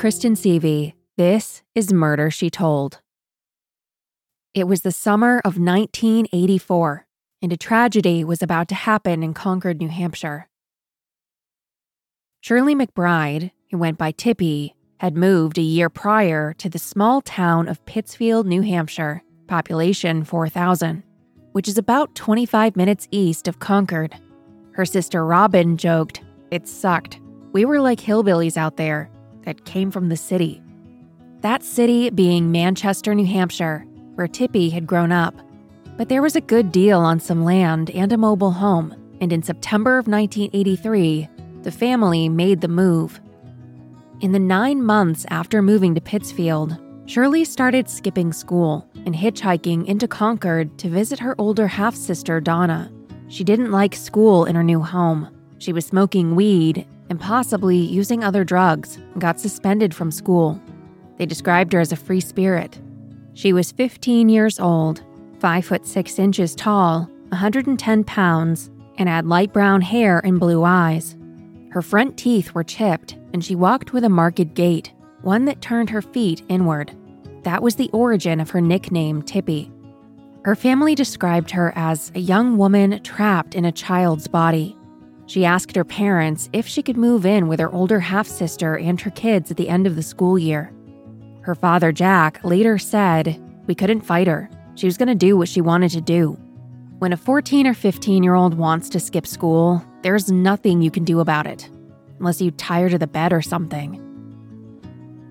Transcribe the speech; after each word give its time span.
Kristen 0.00 0.32
Seavey. 0.32 0.94
This 1.18 1.62
is 1.74 1.92
Murder 1.92 2.30
She 2.30 2.48
Told. 2.48 3.02
It 4.54 4.64
was 4.64 4.80
the 4.80 4.92
summer 4.92 5.40
of 5.40 5.58
1984, 5.58 7.06
and 7.42 7.52
a 7.52 7.58
tragedy 7.58 8.24
was 8.24 8.42
about 8.42 8.66
to 8.68 8.74
happen 8.74 9.22
in 9.22 9.34
Concord, 9.34 9.78
New 9.78 9.90
Hampshire. 9.90 10.48
Shirley 12.40 12.74
McBride, 12.74 13.50
who 13.70 13.76
went 13.76 13.98
by 13.98 14.10
Tippy, 14.12 14.74
had 15.00 15.18
moved 15.18 15.58
a 15.58 15.72
year 15.76 15.90
prior 15.90 16.54
to 16.54 16.70
the 16.70 16.78
small 16.78 17.20
town 17.20 17.68
of 17.68 17.84
Pittsfield, 17.84 18.46
New 18.46 18.62
Hampshire, 18.62 19.22
population 19.48 20.24
4,000, 20.24 21.02
which 21.52 21.68
is 21.68 21.76
about 21.76 22.14
25 22.14 22.74
minutes 22.74 23.06
east 23.10 23.46
of 23.46 23.58
Concord. 23.58 24.14
Her 24.72 24.86
sister 24.86 25.26
Robin 25.26 25.76
joked, 25.76 26.22
It 26.50 26.66
sucked. 26.66 27.20
We 27.52 27.66
were 27.66 27.82
like 27.82 28.00
hillbillies 28.00 28.56
out 28.56 28.78
there 28.78 29.10
that 29.50 29.64
came 29.64 29.90
from 29.90 30.08
the 30.08 30.16
city. 30.16 30.62
That 31.40 31.64
city 31.64 32.08
being 32.10 32.52
Manchester, 32.52 33.16
New 33.16 33.26
Hampshire, 33.26 33.84
where 34.14 34.28
Tippy 34.28 34.70
had 34.70 34.86
grown 34.86 35.10
up. 35.10 35.34
But 35.96 36.08
there 36.08 36.22
was 36.22 36.36
a 36.36 36.40
good 36.40 36.70
deal 36.70 37.00
on 37.00 37.18
some 37.18 37.44
land 37.44 37.90
and 37.90 38.12
a 38.12 38.16
mobile 38.16 38.52
home, 38.52 38.94
and 39.20 39.32
in 39.32 39.42
September 39.42 39.98
of 39.98 40.06
1983, 40.06 41.28
the 41.62 41.72
family 41.72 42.28
made 42.28 42.60
the 42.60 42.68
move. 42.68 43.20
In 44.20 44.30
the 44.30 44.38
nine 44.38 44.84
months 44.84 45.26
after 45.30 45.62
moving 45.62 45.96
to 45.96 46.00
Pittsfield, 46.00 46.78
Shirley 47.06 47.44
started 47.44 47.90
skipping 47.90 48.32
school 48.32 48.88
and 49.04 49.16
hitchhiking 49.16 49.84
into 49.86 50.06
Concord 50.06 50.78
to 50.78 50.88
visit 50.88 51.18
her 51.18 51.34
older 51.38 51.66
half 51.66 51.96
sister, 51.96 52.40
Donna. 52.40 52.92
She 53.26 53.42
didn't 53.42 53.72
like 53.72 53.96
school 53.96 54.44
in 54.44 54.54
her 54.54 54.62
new 54.62 54.80
home. 54.80 55.28
She 55.58 55.72
was 55.72 55.86
smoking 55.86 56.36
weed 56.36 56.86
and 57.10 57.20
possibly 57.20 57.76
using 57.76 58.24
other 58.24 58.44
drugs 58.44 58.98
got 59.18 59.38
suspended 59.38 59.92
from 59.92 60.10
school. 60.10 60.60
They 61.18 61.26
described 61.26 61.74
her 61.74 61.80
as 61.80 61.92
a 61.92 61.96
free 61.96 62.20
spirit. 62.20 62.80
She 63.34 63.52
was 63.52 63.72
15 63.72 64.28
years 64.30 64.58
old, 64.58 65.02
5 65.40 65.64
foot 65.64 65.86
6 65.86 66.18
inches 66.18 66.54
tall, 66.54 67.10
110 67.28 68.04
pounds, 68.04 68.70
and 68.96 69.08
had 69.08 69.26
light 69.26 69.52
brown 69.52 69.80
hair 69.82 70.20
and 70.20 70.40
blue 70.40 70.64
eyes. 70.64 71.16
Her 71.70 71.82
front 71.82 72.16
teeth 72.16 72.54
were 72.54 72.64
chipped, 72.64 73.16
and 73.32 73.44
she 73.44 73.54
walked 73.54 73.92
with 73.92 74.04
a 74.04 74.08
marked 74.08 74.54
gait, 74.54 74.92
one 75.22 75.44
that 75.44 75.60
turned 75.60 75.90
her 75.90 76.02
feet 76.02 76.42
inward. 76.48 76.96
That 77.42 77.62
was 77.62 77.76
the 77.76 77.90
origin 77.92 78.40
of 78.40 78.50
her 78.50 78.60
nickname, 78.60 79.22
Tippy. 79.22 79.70
Her 80.44 80.54
family 80.54 80.94
described 80.94 81.50
her 81.50 81.72
as 81.76 82.10
a 82.14 82.20
young 82.20 82.56
woman 82.56 83.02
trapped 83.02 83.54
in 83.54 83.64
a 83.64 83.72
child's 83.72 84.26
body. 84.26 84.76
She 85.30 85.44
asked 85.44 85.76
her 85.76 85.84
parents 85.84 86.50
if 86.52 86.66
she 86.66 86.82
could 86.82 86.96
move 86.96 87.24
in 87.24 87.46
with 87.46 87.60
her 87.60 87.72
older 87.72 88.00
half 88.00 88.26
sister 88.26 88.76
and 88.76 89.00
her 89.00 89.12
kids 89.12 89.48
at 89.52 89.56
the 89.56 89.68
end 89.68 89.86
of 89.86 89.94
the 89.94 90.02
school 90.02 90.36
year. 90.36 90.72
Her 91.42 91.54
father, 91.54 91.92
Jack, 91.92 92.42
later 92.42 92.78
said, 92.78 93.40
We 93.68 93.76
couldn't 93.76 94.00
fight 94.00 94.26
her. 94.26 94.50
She 94.74 94.86
was 94.86 94.96
going 94.96 95.06
to 95.06 95.14
do 95.14 95.36
what 95.36 95.48
she 95.48 95.60
wanted 95.60 95.92
to 95.92 96.00
do. 96.00 96.32
When 96.98 97.12
a 97.12 97.16
14 97.16 97.68
or 97.68 97.74
15 97.74 98.24
year 98.24 98.34
old 98.34 98.54
wants 98.54 98.88
to 98.88 98.98
skip 98.98 99.24
school, 99.24 99.84
there's 100.02 100.32
nothing 100.32 100.82
you 100.82 100.90
can 100.90 101.04
do 101.04 101.20
about 101.20 101.46
it, 101.46 101.70
unless 102.18 102.40
you 102.40 102.50
tie 102.50 102.80
her 102.80 102.90
to 102.90 102.98
the 102.98 103.06
bed 103.06 103.32
or 103.32 103.40
something. 103.40 104.04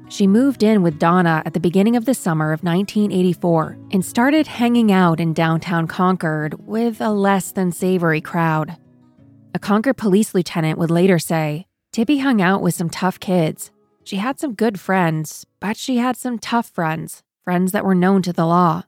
She 0.08 0.27
moved 0.27 0.64
in 0.64 0.81
with 0.81 0.97
Donna 0.97 1.44
at 1.45 1.53
the 1.53 1.59
beginning 1.59 1.97
of 1.97 2.05
the 2.05 2.14
summer 2.14 2.53
of 2.53 2.64
1984 2.64 3.77
and 3.92 4.05
started 4.05 4.47
hanging 4.47 4.94
out 4.94 5.20
in 5.20 5.33
downtown 5.33 5.88
Concord 5.88 6.55
with 6.66 7.02
a 7.02 7.11
less 7.11 7.52
than 7.52 7.73
savory 7.73 8.21
crowd. 8.21 8.77
A 9.52 9.60
Concord 9.60 9.98
police 9.98 10.36
lieutenant 10.36 10.77
would 10.77 10.92
later 10.92 11.17
say 11.17 11.65
Tippy 11.92 12.20
hung 12.20 12.39
out 12.39 12.61
with 12.61 12.76
some 12.76 12.89
tough 12.89 13.20
kids. 13.20 13.71
She 14.04 14.17
had 14.17 14.39
some 14.39 14.54
good 14.54 14.80
friends, 14.80 15.45
but 15.60 15.76
she 15.76 15.98
had 15.98 16.15
some 16.15 16.37
tough 16.37 16.70
friends, 16.70 17.23
friends 17.43 17.71
that 17.71 17.83
were 17.83 17.95
known 17.95 18.21
to 18.23 18.33
the 18.33 18.45
law. 18.45 18.83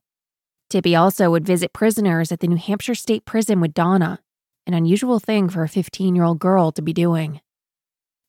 Tippy 0.69 0.95
also 0.95 1.31
would 1.31 1.45
visit 1.45 1.73
prisoners 1.73 2.31
at 2.31 2.41
the 2.41 2.47
New 2.47 2.57
Hampshire 2.57 2.93
State 2.95 3.25
Prison 3.25 3.59
with 3.59 3.73
Donna, 3.73 4.19
an 4.67 4.75
unusual 4.75 5.19
thing 5.19 5.49
for 5.49 5.63
a 5.63 5.67
15 5.67 6.15
year 6.15 6.23
old 6.23 6.37
girl 6.37 6.71
to 6.71 6.81
be 6.81 6.93
doing. 6.93 7.41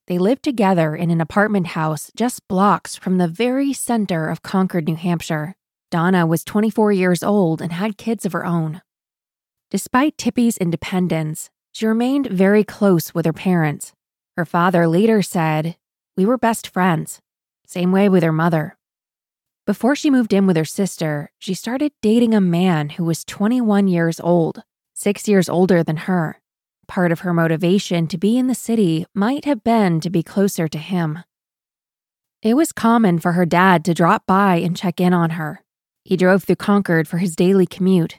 They 0.07 0.19
lived 0.19 0.43
together 0.43 0.97
in 0.97 1.11
an 1.11 1.21
apartment 1.21 1.69
house 1.69 2.11
just 2.17 2.49
blocks 2.49 2.97
from 2.97 3.19
the 3.19 3.29
very 3.29 3.75
center 3.75 4.29
of 4.29 4.43
Concord, 4.43 4.89
New 4.89 4.97
Hampshire. 4.97 5.55
Donna 5.91 6.27
was 6.27 6.45
24 6.45 6.93
years 6.93 7.23
old 7.23 7.61
and 7.61 7.75
had 7.75 7.99
kids 7.99 8.25
of 8.25 8.33
her 8.33 8.47
own. 8.47 8.81
Despite 9.71 10.19
Tippy's 10.19 10.57
independence, 10.57 11.51
she 11.73 11.87
remained 11.87 12.29
very 12.29 12.63
close 12.63 13.15
with 13.15 13.27
her 13.27 13.33
parents. 13.33 13.93
Her 14.37 14.45
father 14.45 14.87
later 14.87 15.23
said, 15.23 15.77
We 16.17 16.25
were 16.25 16.39
best 16.39 16.69
friends. 16.69 17.21
Same 17.67 17.91
way 17.91 18.09
with 18.09 18.23
her 18.23 18.33
mother. 18.33 18.77
Before 19.67 19.97
she 19.97 20.11
moved 20.11 20.33
in 20.33 20.47
with 20.47 20.57
her 20.57 20.65
sister, 20.65 21.31
she 21.39 21.55
started 21.55 21.93
dating 22.03 22.35
a 22.35 22.41
man 22.41 22.91
who 22.91 23.05
was 23.05 23.25
21 23.25 23.89
years 23.89 24.21
old, 24.21 24.63
six 24.93 25.27
years 25.27 25.49
older 25.49 25.83
than 25.83 25.99
her. 26.09 26.41
Part 26.89 27.13
of 27.13 27.21
her 27.21 27.33
motivation 27.33 28.07
to 28.09 28.19
be 28.19 28.37
in 28.37 28.49
the 28.49 28.55
city 28.55 29.07
might 29.15 29.45
have 29.45 29.65
been 29.65 30.01
to 30.01 30.11
be 30.11 30.23
closer 30.23 30.69
to 30.69 30.79
him. 30.79 31.21
It 32.43 32.55
was 32.55 32.73
common 32.73 33.21
for 33.21 33.33
her 33.33 33.47
dad 33.47 33.85
to 33.85 33.95
drop 33.95 34.27
by 34.27 34.57
and 34.57 34.77
check 34.77 35.01
in 35.01 35.15
on 35.15 35.31
her. 35.31 35.63
He 36.05 36.17
drove 36.17 36.43
through 36.43 36.57
Concord 36.57 37.07
for 37.07 37.19
his 37.19 37.37
daily 37.37 37.67
commute, 37.67 38.19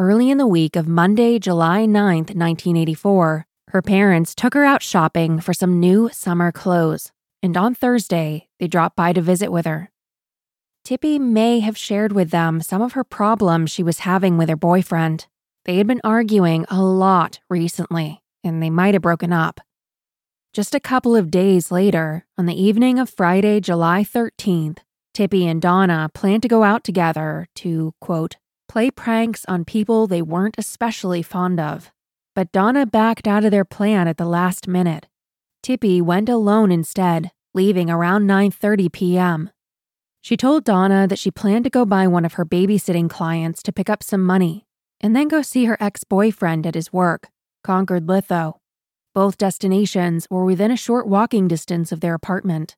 Early 0.00 0.30
in 0.30 0.38
the 0.38 0.46
week 0.46 0.76
of 0.76 0.88
Monday, 0.88 1.38
July 1.38 1.84
9, 1.84 2.20
1984, 2.20 3.46
her 3.68 3.82
parents 3.82 4.34
took 4.34 4.54
her 4.54 4.64
out 4.64 4.82
shopping 4.82 5.40
for 5.40 5.52
some 5.52 5.78
new 5.78 6.08
summer 6.10 6.50
clothes, 6.50 7.12
and 7.42 7.54
on 7.54 7.74
Thursday, 7.74 8.48
they 8.58 8.66
dropped 8.66 8.96
by 8.96 9.12
to 9.12 9.20
visit 9.20 9.52
with 9.52 9.66
her. 9.66 9.90
Tippy 10.86 11.18
may 11.18 11.60
have 11.60 11.76
shared 11.76 12.12
with 12.12 12.30
them 12.30 12.62
some 12.62 12.80
of 12.80 12.94
her 12.94 13.04
problems 13.04 13.70
she 13.70 13.82
was 13.82 13.98
having 13.98 14.38
with 14.38 14.48
her 14.48 14.56
boyfriend. 14.56 15.26
They 15.66 15.76
had 15.76 15.86
been 15.86 16.00
arguing 16.02 16.64
a 16.70 16.80
lot 16.80 17.40
recently, 17.50 18.22
and 18.42 18.62
they 18.62 18.70
might 18.70 18.94
have 18.94 19.02
broken 19.02 19.34
up. 19.34 19.60
Just 20.54 20.74
a 20.74 20.80
couple 20.80 21.14
of 21.14 21.30
days 21.30 21.70
later, 21.70 22.24
on 22.38 22.46
the 22.46 22.58
evening 22.58 22.98
of 22.98 23.10
Friday, 23.10 23.60
July 23.60 24.02
13th, 24.02 24.78
Tippy 25.12 25.46
and 25.46 25.60
Donna 25.60 26.08
planned 26.14 26.40
to 26.40 26.48
go 26.48 26.62
out 26.62 26.84
together 26.84 27.48
to, 27.56 27.92
quote, 28.00 28.36
play 28.70 28.88
pranks 28.88 29.44
on 29.46 29.64
people 29.64 30.06
they 30.06 30.22
weren't 30.22 30.54
especially 30.56 31.22
fond 31.22 31.58
of. 31.58 31.90
But 32.36 32.52
Donna 32.52 32.86
backed 32.86 33.26
out 33.26 33.44
of 33.44 33.50
their 33.50 33.64
plan 33.64 34.06
at 34.06 34.16
the 34.16 34.24
last 34.24 34.68
minute. 34.68 35.08
Tippy 35.60 36.00
went 36.00 36.28
alone 36.28 36.70
instead, 36.70 37.32
leaving 37.52 37.90
around 37.90 38.28
9:30 38.28 38.92
p.m. 38.92 39.50
She 40.20 40.36
told 40.36 40.62
Donna 40.62 41.08
that 41.08 41.18
she 41.18 41.32
planned 41.32 41.64
to 41.64 41.76
go 41.78 41.84
by 41.84 42.06
one 42.06 42.24
of 42.24 42.34
her 42.34 42.46
babysitting 42.46 43.10
clients 43.10 43.60
to 43.64 43.72
pick 43.72 43.90
up 43.90 44.04
some 44.04 44.24
money 44.24 44.66
and 45.00 45.16
then 45.16 45.26
go 45.26 45.42
see 45.42 45.64
her 45.64 45.76
ex-boyfriend 45.80 46.64
at 46.64 46.76
his 46.76 46.92
work, 46.92 47.26
Concord 47.64 48.06
Litho. 48.06 48.60
Both 49.16 49.36
destinations 49.36 50.28
were 50.30 50.44
within 50.44 50.70
a 50.70 50.76
short 50.76 51.08
walking 51.08 51.48
distance 51.48 51.90
of 51.90 52.00
their 52.00 52.14
apartment. 52.14 52.76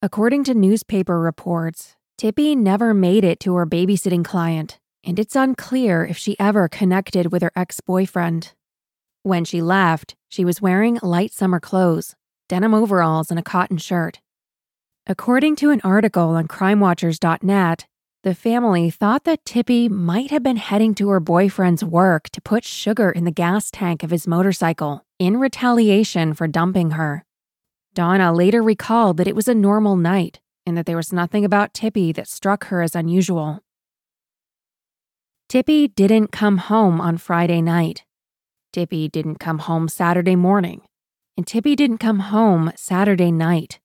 According 0.00 0.44
to 0.44 0.54
newspaper 0.54 1.20
reports, 1.20 1.94
Tippy 2.16 2.56
never 2.56 2.94
made 2.94 3.24
it 3.24 3.38
to 3.40 3.54
her 3.56 3.66
babysitting 3.66 4.24
client 4.24 4.78
and 5.04 5.18
it's 5.18 5.36
unclear 5.36 6.04
if 6.04 6.16
she 6.16 6.38
ever 6.38 6.68
connected 6.68 7.30
with 7.30 7.42
her 7.42 7.52
ex 7.54 7.80
boyfriend. 7.80 8.52
When 9.22 9.44
she 9.44 9.62
left, 9.62 10.14
she 10.28 10.44
was 10.44 10.60
wearing 10.60 10.98
light 11.02 11.32
summer 11.32 11.60
clothes, 11.60 12.14
denim 12.48 12.74
overalls, 12.74 13.30
and 13.30 13.38
a 13.38 13.42
cotton 13.42 13.78
shirt. 13.78 14.20
According 15.06 15.56
to 15.56 15.70
an 15.70 15.80
article 15.84 16.30
on 16.30 16.48
crimewatchers.net, 16.48 17.86
the 18.22 18.34
family 18.34 18.90
thought 18.90 19.24
that 19.24 19.44
Tippy 19.44 19.88
might 19.88 20.30
have 20.30 20.42
been 20.42 20.56
heading 20.56 20.94
to 20.94 21.10
her 21.10 21.20
boyfriend's 21.20 21.84
work 21.84 22.30
to 22.30 22.40
put 22.40 22.64
sugar 22.64 23.10
in 23.10 23.24
the 23.24 23.30
gas 23.30 23.70
tank 23.70 24.02
of 24.02 24.10
his 24.10 24.26
motorcycle 24.26 25.04
in 25.18 25.36
retaliation 25.36 26.32
for 26.32 26.48
dumping 26.48 26.92
her. 26.92 27.24
Donna 27.92 28.32
later 28.32 28.62
recalled 28.62 29.18
that 29.18 29.28
it 29.28 29.36
was 29.36 29.46
a 29.46 29.54
normal 29.54 29.96
night 29.96 30.40
and 30.64 30.76
that 30.76 30.86
there 30.86 30.96
was 30.96 31.12
nothing 31.12 31.44
about 31.44 31.74
Tippy 31.74 32.12
that 32.12 32.26
struck 32.26 32.64
her 32.68 32.80
as 32.80 32.94
unusual. 32.94 33.60
Tippy 35.48 35.88
didn't 35.88 36.32
come 36.32 36.58
home 36.58 37.00
on 37.00 37.16
Friday 37.18 37.60
night. 37.60 38.04
Tippy 38.72 39.08
didn't 39.08 39.36
come 39.36 39.60
home 39.60 39.88
Saturday 39.88 40.36
morning. 40.36 40.82
And 41.36 41.46
Tippy 41.46 41.76
didn't 41.76 41.98
come 41.98 42.20
home 42.20 42.72
Saturday 42.76 43.30
night. 43.30 43.78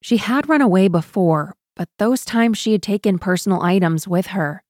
She 0.00 0.18
had 0.18 0.48
run 0.48 0.62
away 0.62 0.88
before, 0.88 1.54
but 1.74 1.88
those 1.98 2.24
times 2.24 2.56
she 2.56 2.72
had 2.72 2.82
taken 2.82 3.18
personal 3.18 3.62
items 3.62 4.06
with 4.06 4.28
her. 4.28 4.62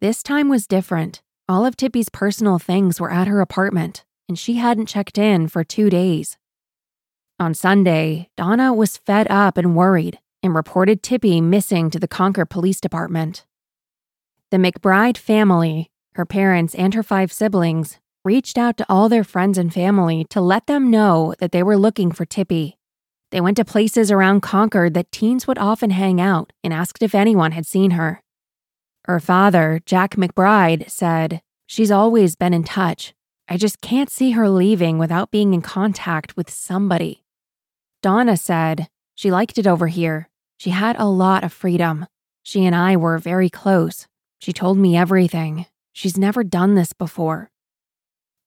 This 0.00 0.22
time 0.22 0.48
was 0.48 0.66
different. 0.66 1.22
All 1.48 1.64
of 1.64 1.76
Tippy's 1.76 2.08
personal 2.08 2.58
things 2.58 3.00
were 3.00 3.12
at 3.12 3.28
her 3.28 3.40
apartment, 3.40 4.04
and 4.28 4.38
she 4.38 4.54
hadn't 4.54 4.86
checked 4.86 5.16
in 5.16 5.48
for 5.48 5.64
two 5.64 5.88
days. 5.88 6.36
On 7.38 7.54
Sunday, 7.54 8.28
Donna 8.36 8.74
was 8.74 8.98
fed 8.98 9.26
up 9.30 9.56
and 9.56 9.76
worried 9.76 10.18
and 10.42 10.54
reported 10.54 11.02
Tippy 11.02 11.40
missing 11.40 11.88
to 11.90 11.98
the 11.98 12.08
Concord 12.08 12.50
Police 12.50 12.80
Department. 12.80 13.46
The 14.52 14.58
McBride 14.58 15.16
family, 15.16 15.90
her 16.12 16.26
parents 16.26 16.74
and 16.74 16.92
her 16.92 17.02
five 17.02 17.32
siblings, 17.32 17.98
reached 18.22 18.58
out 18.58 18.76
to 18.76 18.86
all 18.86 19.08
their 19.08 19.24
friends 19.24 19.56
and 19.56 19.72
family 19.72 20.26
to 20.28 20.42
let 20.42 20.66
them 20.66 20.90
know 20.90 21.34
that 21.38 21.52
they 21.52 21.62
were 21.62 21.78
looking 21.78 22.12
for 22.12 22.26
Tippy. 22.26 22.76
They 23.30 23.40
went 23.40 23.56
to 23.56 23.64
places 23.64 24.10
around 24.10 24.42
Concord 24.42 24.92
that 24.92 25.10
teens 25.10 25.46
would 25.46 25.56
often 25.56 25.88
hang 25.88 26.20
out 26.20 26.52
and 26.62 26.70
asked 26.70 27.02
if 27.02 27.14
anyone 27.14 27.52
had 27.52 27.66
seen 27.66 27.92
her. 27.92 28.20
Her 29.06 29.18
father, 29.20 29.80
Jack 29.86 30.16
McBride, 30.16 30.90
said, 30.90 31.40
She's 31.66 31.90
always 31.90 32.36
been 32.36 32.52
in 32.52 32.62
touch. 32.62 33.14
I 33.48 33.56
just 33.56 33.80
can't 33.80 34.10
see 34.10 34.32
her 34.32 34.50
leaving 34.50 34.98
without 34.98 35.30
being 35.30 35.54
in 35.54 35.62
contact 35.62 36.36
with 36.36 36.50
somebody. 36.50 37.24
Donna 38.02 38.36
said, 38.36 38.90
She 39.14 39.30
liked 39.30 39.56
it 39.56 39.66
over 39.66 39.86
here. 39.86 40.28
She 40.58 40.68
had 40.68 40.96
a 40.98 41.06
lot 41.06 41.42
of 41.42 41.54
freedom. 41.54 42.04
She 42.42 42.66
and 42.66 42.76
I 42.76 42.98
were 42.98 43.16
very 43.16 43.48
close. 43.48 44.06
She 44.42 44.52
told 44.52 44.76
me 44.76 44.96
everything. 44.96 45.66
She's 45.92 46.18
never 46.18 46.42
done 46.42 46.74
this 46.74 46.92
before. 46.92 47.52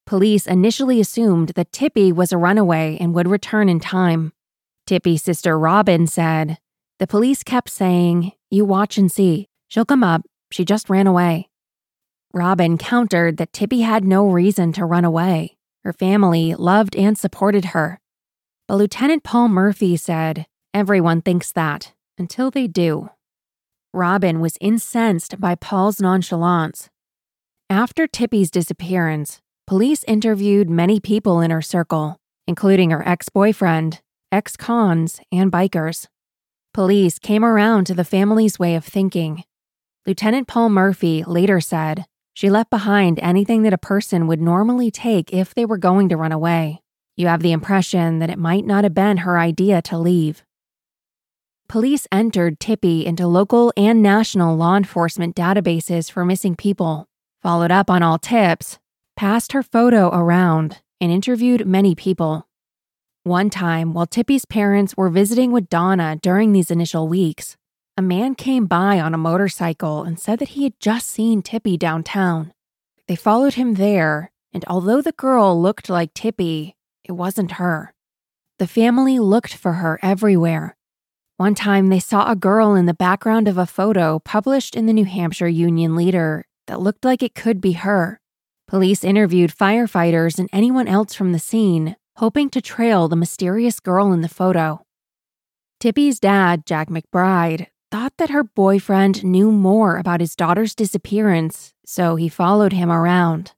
Police 0.06 0.46
initially 0.46 1.00
assumed 1.00 1.54
that 1.56 1.72
Tippy 1.72 2.12
was 2.12 2.34
a 2.34 2.38
runaway 2.38 2.98
and 3.00 3.16
would 3.16 3.30
return 3.30 3.70
in 3.70 3.80
time. 3.80 4.34
Tippy's 4.86 5.24
sister 5.24 5.58
Robin 5.58 6.06
said, 6.06 6.58
The 7.00 7.08
police 7.08 7.44
kept 7.44 7.70
saying, 7.70 8.34
You 8.52 8.66
watch 8.66 8.98
and 8.98 9.10
see. 9.10 9.48
She'll 9.70 9.86
come 9.86 10.04
up. 10.04 10.24
She 10.52 10.66
just 10.66 10.90
ran 10.90 11.08
away. 11.08 11.48
Robin 12.34 12.78
countered 12.78 13.38
that 13.38 13.54
Tippy 13.54 13.80
had 13.80 14.04
no 14.04 14.28
reason 14.28 14.74
to 14.74 14.84
run 14.84 15.06
away. 15.06 15.56
Her 15.86 15.94
family 15.94 16.56
loved 16.56 16.98
and 16.98 17.18
supported 17.18 17.68
her. 17.68 18.02
But 18.68 18.76
Lieutenant 18.76 19.24
Paul 19.24 19.48
Murphy 19.48 19.96
said, 19.96 20.46
Everyone 20.74 21.22
thinks 21.22 21.54
that, 21.54 21.94
until 22.18 22.52
they 22.52 22.68
do. 22.68 23.12
Robin 23.96 24.42
was 24.42 24.58
incensed 24.60 25.40
by 25.40 25.56
Paul's 25.56 26.02
nonchalance. 26.02 26.90
After 27.70 28.08
Tippy's 28.08 28.52
disappearance, 28.52 29.40
police 29.66 30.04
interviewed 30.04 30.70
many 30.70 31.00
people 31.00 31.40
in 31.40 31.50
her 31.50 31.62
circle, 31.62 32.18
including 32.46 32.92
her 32.92 33.08
ex 33.08 33.30
boyfriend, 33.30 34.02
ex 34.34 34.58
cons, 34.58 35.22
and 35.32 35.50
bikers. 35.50 36.08
Police 36.74 37.20
came 37.20 37.46
around 37.46 37.86
to 37.86 37.94
the 37.94 38.04
family's 38.04 38.60
way 38.60 38.76
of 38.76 38.84
thinking. 38.84 39.46
Lieutenant 40.06 40.48
Paul 40.50 40.70
Murphy 40.70 41.24
later 41.24 41.62
said 41.62 42.06
she 42.34 42.50
left 42.50 42.70
behind 42.70 43.18
anything 43.22 43.64
that 43.64 43.72
a 43.72 43.78
person 43.78 44.28
would 44.28 44.42
normally 44.42 44.92
take 44.92 45.32
if 45.32 45.56
they 45.56 45.66
were 45.66 45.78
going 45.78 46.10
to 46.10 46.18
run 46.18 46.34
away. 46.34 46.82
You 47.16 47.28
have 47.28 47.42
the 47.42 47.54
impression 47.54 48.20
that 48.20 48.30
it 48.30 48.38
might 48.38 48.66
not 48.66 48.84
have 48.84 48.94
been 48.94 49.18
her 49.18 49.40
idea 49.40 49.82
to 49.84 49.98
leave. 49.98 50.44
Police 51.68 52.08
entered 52.12 52.60
Tippy 52.60 53.06
into 53.06 53.28
local 53.28 53.74
and 53.76 54.04
national 54.04 54.56
law 54.56 54.78
enforcement 54.78 55.36
databases 55.36 56.12
for 56.12 56.24
missing 56.24 56.56
people, 56.56 57.08
followed 57.42 57.72
up 57.72 57.90
on 57.90 58.04
all 58.04 58.20
tips, 58.20 58.78
passed 59.16 59.52
her 59.54 59.64
photo 59.64 60.10
around, 60.10 60.82
and 61.02 61.12
interviewed 61.12 61.66
many 61.66 61.96
people. 61.96 62.48
One 63.24 63.50
time, 63.50 63.94
while 63.94 64.06
Tippy's 64.06 64.46
parents 64.46 64.96
were 64.96 65.10
visiting 65.10 65.52
with 65.52 65.68
Donna 65.68 66.18
during 66.22 66.52
these 66.52 66.70
initial 66.70 67.08
weeks, 67.08 67.58
a 67.98 68.02
man 68.02 68.36
came 68.36 68.68
by 68.68 69.00
on 69.00 69.16
a 69.16 69.18
motorcycle 69.18 70.04
and 70.04 70.20
said 70.20 70.38
that 70.40 70.50
he 70.50 70.64
had 70.64 70.80
just 70.80 71.10
seen 71.10 71.42
Tippy 71.42 71.78
downtown. 71.78 72.54
They 73.08 73.16
followed 73.16 73.56
him 73.56 73.74
there, 73.74 74.32
and 74.54 74.64
although 74.68 75.02
the 75.02 75.12
girl 75.14 75.60
looked 75.60 75.90
like 75.90 76.14
Tippy, 76.14 76.76
it 77.04 77.14
wasn't 77.14 77.54
her. 77.54 77.94
The 78.60 78.68
family 78.68 79.18
looked 79.18 79.56
for 79.56 79.74
her 79.74 80.00
everywhere, 80.04 80.76
one 81.38 81.54
time 81.54 81.88
they 81.88 82.00
saw 82.00 82.32
a 82.32 82.36
girl 82.36 82.76
in 82.76 82.86
the 82.86 82.94
background 82.94 83.48
of 83.50 83.58
a 83.58 83.66
photo 83.66 84.20
published 84.20 84.74
in 84.74 84.86
the 84.86 84.94
New 84.94 85.04
Hampshire 85.04 85.50
Union 85.50 85.94
Leader 85.94 86.46
that 86.68 86.80
looked 86.80 87.04
like 87.04 87.22
it 87.22 87.36
could 87.36 87.60
be 87.60 87.74
her. 87.74 88.22
Police 88.70 89.04
interviewed 89.04 89.52
firefighters 89.52 90.40
and 90.40 90.50
anyone 90.54 90.88
else 90.88 91.14
from 91.14 91.34
the 91.34 91.40
scene, 91.40 91.98
hoping 92.18 92.50
to 92.52 92.62
trail 92.62 93.10
the 93.10 93.18
mysterious 93.18 93.82
girl 93.82 94.14
in 94.14 94.22
the 94.22 94.30
photo. 94.30 94.86
Tippy's 95.82 96.22
dad, 96.22 96.66
Jack 96.66 96.88
McBride, 96.90 97.68
thought 97.92 98.14
that 98.18 98.30
her 98.30 98.44
boyfriend 98.46 99.24
knew 99.26 99.52
more 99.52 99.98
about 99.98 100.22
his 100.22 100.38
daughter's 100.38 100.74
disappearance, 100.74 101.74
so 101.86 102.16
he 102.16 102.30
followed 102.30 102.72
him 102.72 102.90
around. 102.90 103.52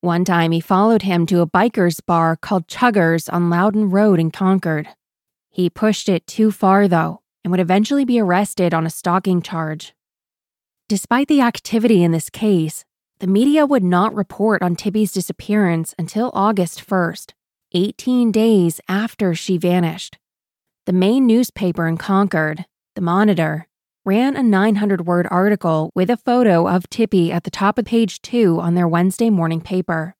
One 0.00 0.24
time, 0.24 0.52
he 0.52 0.60
followed 0.60 1.02
him 1.02 1.26
to 1.26 1.42
a 1.42 1.46
biker's 1.46 2.00
bar 2.00 2.34
called 2.34 2.66
Chuggers 2.66 3.30
on 3.30 3.50
Loudon 3.50 3.90
Road 3.90 4.18
in 4.18 4.30
Concord. 4.30 4.88
He 5.50 5.68
pushed 5.68 6.08
it 6.08 6.26
too 6.26 6.50
far, 6.50 6.86
though, 6.86 7.22
and 7.44 7.50
would 7.50 7.60
eventually 7.60 8.04
be 8.04 8.20
arrested 8.20 8.72
on 8.72 8.86
a 8.86 8.90
stalking 8.90 9.42
charge. 9.42 9.94
Despite 10.88 11.28
the 11.28 11.40
activity 11.40 12.02
in 12.02 12.12
this 12.12 12.30
case, 12.30 12.84
the 13.18 13.26
media 13.26 13.66
would 13.66 13.84
not 13.84 14.14
report 14.14 14.62
on 14.62 14.76
Tippy's 14.76 15.12
disappearance 15.12 15.94
until 15.98 16.30
August 16.32 16.86
1st, 16.86 17.32
18 17.72 18.32
days 18.32 18.80
after 18.88 19.34
she 19.34 19.58
vanished. 19.58 20.18
The 20.86 20.92
main 20.92 21.26
newspaper 21.26 21.86
in 21.86 21.98
Concord, 21.98 22.64
The 22.94 23.02
Monitor, 23.02 23.68
ran 24.04 24.36
a 24.36 24.42
900 24.42 25.06
word 25.06 25.28
article 25.30 25.90
with 25.94 26.08
a 26.08 26.16
photo 26.16 26.66
of 26.66 26.88
Tippy 26.88 27.30
at 27.30 27.44
the 27.44 27.50
top 27.50 27.78
of 27.78 27.84
page 27.84 28.22
two 28.22 28.58
on 28.60 28.74
their 28.74 28.88
Wednesday 28.88 29.28
morning 29.28 29.60
paper. 29.60 30.16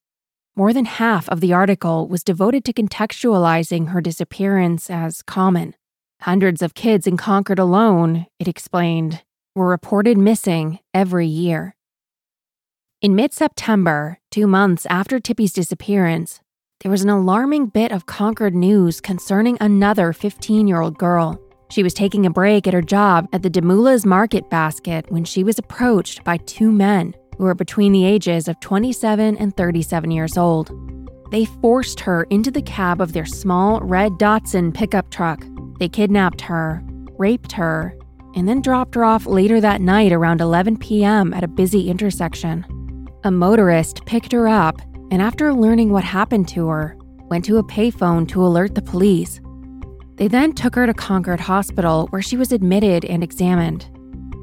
More 0.56 0.73
than 0.73 0.85
half 0.85 1.29
of 1.29 1.41
the 1.41 1.52
article 1.52 2.08
was 2.08 2.25
devoted 2.25 2.64
to 2.64 2.73
contextualizing 2.73 3.88
her 3.91 4.00
disappearance 4.00 4.91
as 4.91 5.23
common. 5.23 5.75
Hundreds 6.23 6.61
of 6.61 6.75
kids 6.75 7.06
in 7.06 7.17
Concord 7.17 7.58
alone, 7.58 8.26
it 8.38 8.49
explained, 8.49 9.23
were 9.55 9.69
reported 9.69 10.19
missing 10.19 10.81
every 10.93 11.26
year. 11.26 11.76
In 13.00 13.14
mid 13.14 13.32
September, 13.32 14.19
two 14.31 14.47
months 14.47 14.87
after 14.91 15.20
Tippy's 15.20 15.52
disappearance, 15.52 16.41
there 16.81 16.91
was 16.91 17.03
an 17.03 17.11
alarming 17.11 17.67
bit 17.67 17.93
of 17.93 18.06
Concord 18.06 18.55
news 18.55 19.00
concerning 19.00 19.56
another 19.61 20.12
15 20.12 20.67
year 20.67 20.81
old 20.81 20.99
girl. 20.99 21.41
She 21.70 21.85
was 21.85 21.94
taking 21.94 22.26
a 22.26 22.31
break 22.31 22.67
at 22.67 22.75
her 22.75 22.82
job 22.82 23.29
at 23.32 23.43
the 23.43 23.50
Demoulas 23.50 24.05
Market 24.05 24.50
Basket 24.50 25.11
when 25.11 25.25
she 25.25 25.44
was 25.44 25.58
approached 25.58 26.25
by 26.25 26.38
two 26.38 26.73
men 26.73 27.14
who 27.40 27.46
were 27.46 27.54
between 27.54 27.92
the 27.92 28.04
ages 28.04 28.48
of 28.48 28.60
27 28.60 29.38
and 29.38 29.56
37 29.56 30.10
years 30.10 30.37
old. 30.37 30.70
They 31.31 31.46
forced 31.46 31.98
her 32.00 32.25
into 32.25 32.50
the 32.50 32.60
cab 32.60 33.00
of 33.00 33.14
their 33.14 33.25
small 33.25 33.81
red 33.81 34.12
Datsun 34.12 34.75
pickup 34.75 35.10
truck. 35.10 35.42
They 35.78 35.88
kidnapped 35.88 36.42
her, 36.42 36.82
raped 37.19 37.52
her, 37.52 37.96
and 38.37 38.46
then 38.46 38.60
dropped 38.60 38.94
her 38.94 39.04
off 39.04 39.24
later 39.24 39.58
that 39.58 39.81
night 39.81 40.12
around 40.12 40.43
11 40.43 40.76
p.m. 40.76 41.32
at 41.32 41.43
a 41.43 41.48
busy 41.48 41.88
intersection. 41.88 42.67
A 43.24 43.31
motorist 43.31 44.05
picked 44.05 44.32
her 44.32 44.46
up 44.46 44.79
and, 45.10 45.22
after 45.22 45.55
learning 45.55 45.93
what 45.93 46.05
happened 46.05 46.46
to 46.48 46.69
her, 46.69 46.94
went 47.31 47.46
to 47.46 47.56
a 47.56 47.65
payphone 47.65 48.29
to 48.29 48.44
alert 48.44 48.74
the 48.74 48.82
police. 48.82 49.41
They 50.17 50.29
then 50.29 50.53
took 50.53 50.74
her 50.74 50.86
to 50.86 50.93
Concord 50.93 51.41
Hospital 51.41 52.06
where 52.08 52.20
she 52.20 52.36
was 52.36 52.53
admitted 52.53 53.06
and 53.06 53.24
examined. 53.24 53.88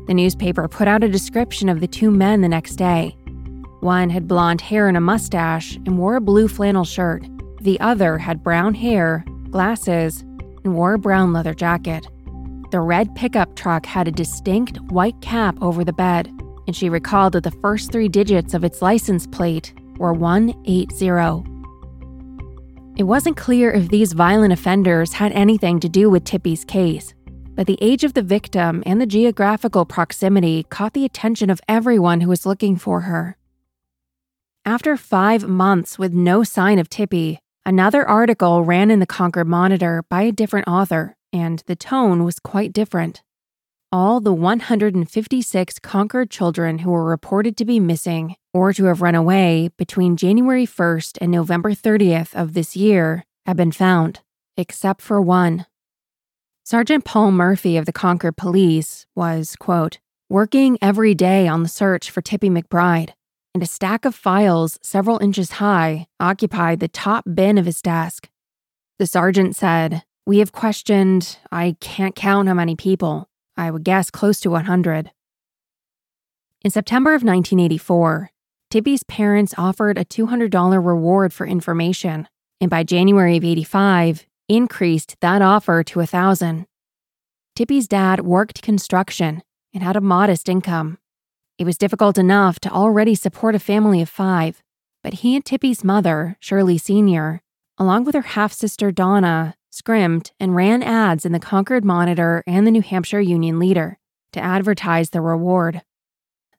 The 0.07 0.13
newspaper 0.13 0.67
put 0.67 0.87
out 0.87 1.03
a 1.03 1.09
description 1.09 1.67
of 1.67 1.81
the 1.81 1.87
two 1.87 2.09
men 2.09 2.41
the 2.41 2.47
next 2.47 2.77
day. 2.77 3.17
One 3.81 4.09
had 4.09 4.27
blonde 4.27 4.61
hair 4.61 4.87
and 4.87 4.95
a 4.97 5.01
mustache 5.01 5.75
and 5.75 5.97
wore 5.97 6.15
a 6.15 6.21
blue 6.21 6.47
flannel 6.47 6.85
shirt. 6.85 7.25
The 7.61 7.79
other 7.79 8.17
had 8.17 8.43
brown 8.43 8.73
hair, 8.73 9.25
glasses, 9.49 10.21
and 10.63 10.75
wore 10.75 10.93
a 10.93 10.99
brown 10.99 11.33
leather 11.33 11.53
jacket. 11.53 12.07
The 12.71 12.79
red 12.79 13.15
pickup 13.15 13.55
truck 13.55 13.85
had 13.85 14.07
a 14.07 14.11
distinct 14.11 14.79
white 14.91 15.19
cap 15.21 15.57
over 15.61 15.83
the 15.83 15.93
bed, 15.93 16.27
and 16.67 16.75
she 16.75 16.89
recalled 16.89 17.33
that 17.33 17.43
the 17.43 17.51
first 17.51 17.91
three 17.91 18.09
digits 18.09 18.53
of 18.53 18.63
its 18.63 18.81
license 18.81 19.27
plate 19.27 19.73
were 19.97 20.13
180. 20.13 21.49
It 22.97 23.03
wasn't 23.03 23.37
clear 23.37 23.71
if 23.71 23.89
these 23.89 24.13
violent 24.13 24.53
offenders 24.53 25.13
had 25.13 25.31
anything 25.33 25.79
to 25.81 25.89
do 25.89 26.09
with 26.09 26.23
Tippy's 26.23 26.65
case, 26.65 27.13
but 27.57 27.65
the 27.65 27.79
age 27.81 28.03
of 28.03 28.13
the 28.13 28.21
victim 28.21 28.83
and 28.85 29.01
the 29.01 29.07
geographical 29.07 29.83
proximity 29.83 30.63
caught 30.69 30.93
the 30.93 31.03
attention 31.03 31.49
of 31.49 31.59
everyone 31.67 32.21
who 32.21 32.29
was 32.29 32.45
looking 32.45 32.77
for 32.77 33.01
her. 33.01 33.35
After 34.63 34.95
five 34.95 35.47
months 35.47 35.97
with 35.97 36.13
no 36.13 36.43
sign 36.43 36.77
of 36.77 36.87
Tippy, 36.87 37.39
another 37.65 38.07
article 38.07 38.63
ran 38.63 38.91
in 38.91 38.99
the 38.99 39.07
Concord 39.07 39.47
Monitor 39.47 40.03
by 40.07 40.21
a 40.21 40.31
different 40.31 40.67
author, 40.67 41.15
and 41.33 41.63
the 41.65 41.75
tone 41.75 42.23
was 42.23 42.37
quite 42.37 42.73
different. 42.73 43.23
All 43.91 44.19
the 44.19 44.33
156 44.33 45.79
Concord 45.79 46.29
children 46.29 46.79
who 46.79 46.91
were 46.91 47.05
reported 47.05 47.57
to 47.57 47.65
be 47.65 47.79
missing 47.79 48.35
or 48.53 48.71
to 48.71 48.85
have 48.85 49.01
run 49.01 49.15
away 49.15 49.71
between 49.77 50.15
January 50.15 50.67
1st 50.67 51.17
and 51.21 51.31
November 51.31 51.71
30th 51.71 52.35
of 52.35 52.53
this 52.53 52.75
year 52.75 53.23
have 53.47 53.57
been 53.57 53.71
found, 53.71 54.19
except 54.57 55.01
for 55.01 55.19
one. 55.19 55.65
Sergeant 56.69 57.05
Paul 57.05 57.31
Murphy 57.31 57.77
of 57.77 57.85
the 57.85 57.93
Concord 57.93 58.35
Police 58.35 59.05
was, 59.15 59.55
quote, 59.55 59.99
working 60.27 60.77
every 60.81 61.15
day 61.15 61.47
on 61.47 61.63
the 61.63 61.69
search 61.69 62.11
for 62.11 62.21
Tippy 62.21 62.49
McBride, 62.49 63.11
and 63.53 63.63
a 63.63 63.65
stack 63.65 64.03
of 64.03 64.13
files 64.13 64.77
several 64.83 65.17
inches 65.19 65.51
high 65.63 66.07
occupied 66.19 66.81
the 66.81 66.89
top 66.89 67.23
bin 67.33 67.57
of 67.57 67.65
his 67.65 67.81
desk. 67.81 68.27
The 68.99 69.07
sergeant 69.07 69.55
said, 69.55 70.03
We 70.25 70.39
have 70.39 70.51
questioned, 70.51 71.37
I 71.53 71.77
can't 71.79 72.17
count 72.17 72.49
how 72.49 72.53
many 72.53 72.75
people. 72.75 73.29
I 73.55 73.71
would 73.71 73.85
guess 73.85 74.11
close 74.11 74.41
to 74.41 74.49
100. 74.49 75.11
In 76.65 76.71
September 76.71 77.11
of 77.11 77.23
1984, 77.23 78.31
Tippy's 78.69 79.03
parents 79.03 79.53
offered 79.57 79.97
a 79.97 80.03
$200 80.03 80.85
reward 80.85 81.31
for 81.31 81.47
information, 81.47 82.27
and 82.59 82.69
by 82.69 82.83
January 82.83 83.37
of 83.37 83.45
85, 83.45 84.26
increased 84.49 85.17
that 85.21 85.41
offer 85.41 85.83
to 85.83 85.99
a 85.99 86.05
thousand. 86.05 86.65
Tippy's 87.55 87.87
dad 87.87 88.21
worked 88.21 88.61
construction 88.61 89.41
and 89.73 89.83
had 89.83 89.95
a 89.95 90.01
modest 90.01 90.47
income. 90.47 90.97
It 91.57 91.65
was 91.65 91.77
difficult 91.77 92.17
enough 92.17 92.59
to 92.61 92.69
already 92.69 93.15
support 93.15 93.55
a 93.55 93.59
family 93.59 94.01
of 94.01 94.09
five, 94.09 94.61
but 95.03 95.15
he 95.15 95.35
and 95.35 95.43
Tippy's 95.43 95.83
mother, 95.83 96.37
Shirley 96.39 96.77
Sr., 96.77 97.41
along 97.77 98.03
with 98.05 98.15
her 98.15 98.21
half 98.21 98.53
sister 98.53 98.91
Donna, 98.91 99.55
scrimped 99.69 100.33
and 100.39 100.55
ran 100.55 100.83
ads 100.83 101.25
in 101.25 101.31
the 101.31 101.39
Concord 101.39 101.83
Monitor 101.83 102.43
and 102.47 102.65
the 102.65 102.71
New 102.71 102.81
Hampshire 102.81 103.21
Union 103.21 103.59
Leader 103.59 103.97
to 104.33 104.39
advertise 104.39 105.11
the 105.11 105.21
reward. 105.21 105.81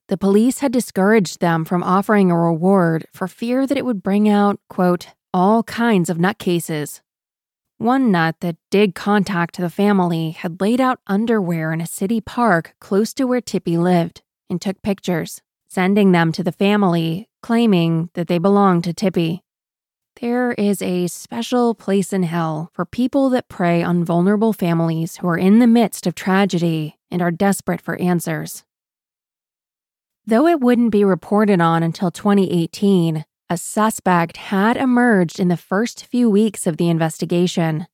The 0.08 0.16
police 0.16 0.60
had 0.60 0.72
discouraged 0.72 1.40
them 1.40 1.64
from 1.64 1.82
offering 1.82 2.30
a 2.30 2.38
reward 2.38 3.06
for 3.12 3.28
fear 3.28 3.66
that 3.66 3.76
it 3.76 3.84
would 3.84 4.02
bring 4.02 4.28
out, 4.28 4.58
quote, 4.68 5.08
all 5.34 5.62
kinds 5.64 6.08
of 6.08 6.16
nutcases. 6.16 7.00
One 7.78 8.10
nut 8.10 8.34
that 8.40 8.56
did 8.72 8.96
contact 8.96 9.56
the 9.56 9.70
family 9.70 10.32
had 10.32 10.60
laid 10.60 10.80
out 10.80 10.98
underwear 11.06 11.72
in 11.72 11.80
a 11.80 11.86
city 11.86 12.20
park 12.20 12.74
close 12.80 13.14
to 13.14 13.24
where 13.24 13.40
Tippy 13.40 13.78
lived 13.78 14.20
and 14.50 14.60
took 14.60 14.82
pictures, 14.82 15.42
sending 15.68 16.10
them 16.10 16.32
to 16.32 16.42
the 16.42 16.50
family, 16.50 17.28
claiming 17.40 18.10
that 18.14 18.26
they 18.26 18.38
belonged 18.38 18.82
to 18.82 18.92
Tippy. 18.92 19.44
There 20.20 20.50
is 20.54 20.82
a 20.82 21.06
special 21.06 21.72
place 21.76 22.12
in 22.12 22.24
hell 22.24 22.68
for 22.72 22.84
people 22.84 23.30
that 23.30 23.48
prey 23.48 23.80
on 23.84 24.04
vulnerable 24.04 24.52
families 24.52 25.18
who 25.18 25.28
are 25.28 25.38
in 25.38 25.60
the 25.60 25.68
midst 25.68 26.04
of 26.04 26.16
tragedy 26.16 26.98
and 27.12 27.22
are 27.22 27.30
desperate 27.30 27.80
for 27.80 27.94
answers. 28.00 28.64
Though 30.26 30.48
it 30.48 30.58
wouldn't 30.58 30.90
be 30.90 31.04
reported 31.04 31.60
on 31.60 31.84
until 31.84 32.10
2018, 32.10 33.24
a 33.50 33.56
suspect 33.56 34.36
had 34.36 34.76
emerged 34.76 35.40
in 35.40 35.48
the 35.48 35.56
first 35.56 36.04
few 36.04 36.28
weeks 36.28 36.66
of 36.66 36.76
the 36.76 36.88
investigation. 36.88 37.86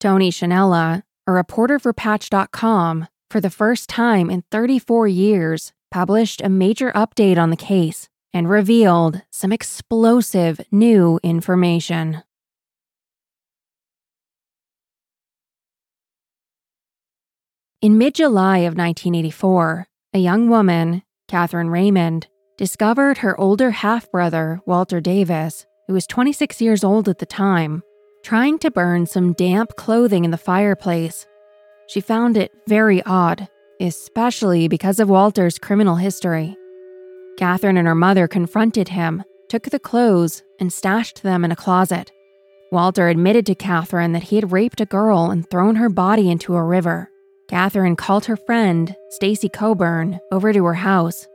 Tony 0.00 0.30
Schinella, 0.30 1.02
a 1.26 1.32
reporter 1.32 1.78
for 1.78 1.92
Patch.com, 1.92 3.06
for 3.30 3.40
the 3.40 3.50
first 3.50 3.88
time 3.88 4.30
in 4.30 4.42
34 4.50 5.08
years, 5.08 5.72
published 5.90 6.40
a 6.40 6.48
major 6.48 6.90
update 6.92 7.36
on 7.36 7.50
the 7.50 7.56
case 7.56 8.08
and 8.32 8.48
revealed 8.48 9.22
some 9.30 9.52
explosive 9.52 10.60
new 10.70 11.18
information. 11.22 12.22
In 17.80 17.96
mid 17.98 18.14
July 18.14 18.58
of 18.58 18.74
1984, 18.76 19.86
a 20.14 20.18
young 20.18 20.48
woman, 20.48 21.02
Catherine 21.28 21.70
Raymond, 21.70 22.26
discovered 22.58 23.18
her 23.18 23.40
older 23.40 23.70
half 23.70 24.10
brother, 24.10 24.60
Walter 24.66 25.00
Davis, 25.00 25.64
who 25.86 25.94
was 25.94 26.06
26 26.08 26.60
years 26.60 26.84
old 26.84 27.08
at 27.08 27.18
the 27.18 27.24
time, 27.26 27.82
trying 28.24 28.58
to 28.58 28.70
burn 28.70 29.06
some 29.06 29.32
damp 29.32 29.76
clothing 29.76 30.24
in 30.24 30.32
the 30.32 30.36
fireplace. 30.36 31.24
She 31.86 32.00
found 32.00 32.36
it 32.36 32.52
very 32.66 33.00
odd, 33.04 33.48
especially 33.80 34.66
because 34.66 34.98
of 34.98 35.08
Walter's 35.08 35.58
criminal 35.58 35.94
history. 35.94 36.56
Catherine 37.38 37.76
and 37.76 37.86
her 37.86 37.94
mother 37.94 38.26
confronted 38.26 38.88
him, 38.88 39.22
took 39.48 39.62
the 39.62 39.78
clothes, 39.78 40.42
and 40.58 40.72
stashed 40.72 41.22
them 41.22 41.44
in 41.44 41.52
a 41.52 41.56
closet. 41.56 42.10
Walter 42.72 43.08
admitted 43.08 43.46
to 43.46 43.54
Catherine 43.54 44.12
that 44.12 44.24
he 44.24 44.36
had 44.36 44.52
raped 44.52 44.80
a 44.80 44.84
girl 44.84 45.30
and 45.30 45.48
thrown 45.48 45.76
her 45.76 45.88
body 45.88 46.28
into 46.28 46.56
a 46.56 46.62
river. 46.62 47.08
Catherine 47.48 47.96
called 47.96 48.24
her 48.26 48.36
friend, 48.36 48.94
Stacy 49.10 49.48
Coburn, 49.48 50.18
over 50.32 50.52
to 50.52 50.64
her 50.64 50.74
house. 50.74 51.26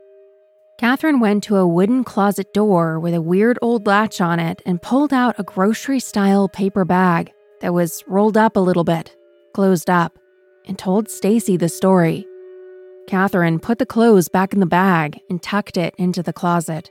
Catherine 0.76 1.20
went 1.20 1.44
to 1.44 1.56
a 1.56 1.68
wooden 1.68 2.02
closet 2.02 2.52
door 2.52 2.98
with 2.98 3.14
a 3.14 3.22
weird 3.22 3.60
old 3.62 3.86
latch 3.86 4.20
on 4.20 4.40
it 4.40 4.60
and 4.66 4.82
pulled 4.82 5.12
out 5.12 5.38
a 5.38 5.44
grocery 5.44 6.00
style 6.00 6.48
paper 6.48 6.84
bag 6.84 7.32
that 7.60 7.72
was 7.72 8.02
rolled 8.08 8.36
up 8.36 8.56
a 8.56 8.60
little 8.60 8.82
bit, 8.82 9.14
closed 9.54 9.88
up, 9.88 10.18
and 10.66 10.76
told 10.76 11.08
Stacy 11.08 11.56
the 11.56 11.68
story. 11.68 12.26
Catherine 13.06 13.60
put 13.60 13.78
the 13.78 13.86
clothes 13.86 14.28
back 14.28 14.52
in 14.52 14.58
the 14.58 14.66
bag 14.66 15.20
and 15.30 15.40
tucked 15.40 15.76
it 15.76 15.94
into 15.96 16.24
the 16.24 16.32
closet. 16.32 16.90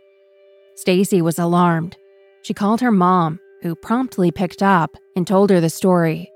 Stacy 0.76 1.22
was 1.22 1.38
alarmed. 1.38 1.98
She 2.42 2.54
called 2.54 2.80
her 2.80 2.92
mom, 2.92 3.40
who 3.64 3.76
promptly 3.76 4.32
picked 4.32 4.64
up 4.64 4.96
and 5.16 5.28
told 5.28 5.50
her 5.50 5.60
the 5.60 5.70
story. 5.70 6.32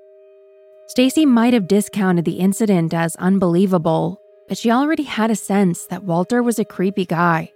Stacy 0.87 1.25
might 1.25 1.53
have 1.53 1.67
discounted 1.67 2.25
the 2.25 2.39
incident 2.39 2.93
as 2.93 3.15
unbelievable, 3.17 4.19
but 4.47 4.57
she 4.57 4.71
already 4.71 5.03
had 5.03 5.31
a 5.31 5.35
sense 5.35 5.85
that 5.87 6.03
Walter 6.03 6.41
was 6.41 6.59
a 6.59 6.65
creepy 6.65 7.05
guy. 7.05 7.51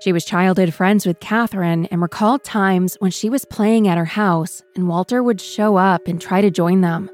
She 0.00 0.12
was 0.12 0.24
childhood 0.24 0.72
friends 0.72 1.04
with 1.04 1.20
Catherine 1.20 1.86
and 1.86 2.00
recalled 2.00 2.42
times 2.42 2.96
when 3.00 3.10
she 3.10 3.28
was 3.28 3.44
playing 3.44 3.86
at 3.86 3.98
her 3.98 4.06
house 4.06 4.62
and 4.74 4.88
Walter 4.88 5.22
would 5.22 5.40
show 5.40 5.76
up 5.76 6.08
and 6.08 6.20
try 6.20 6.40
to 6.40 6.50
join 6.50 6.80
them. 6.80 7.10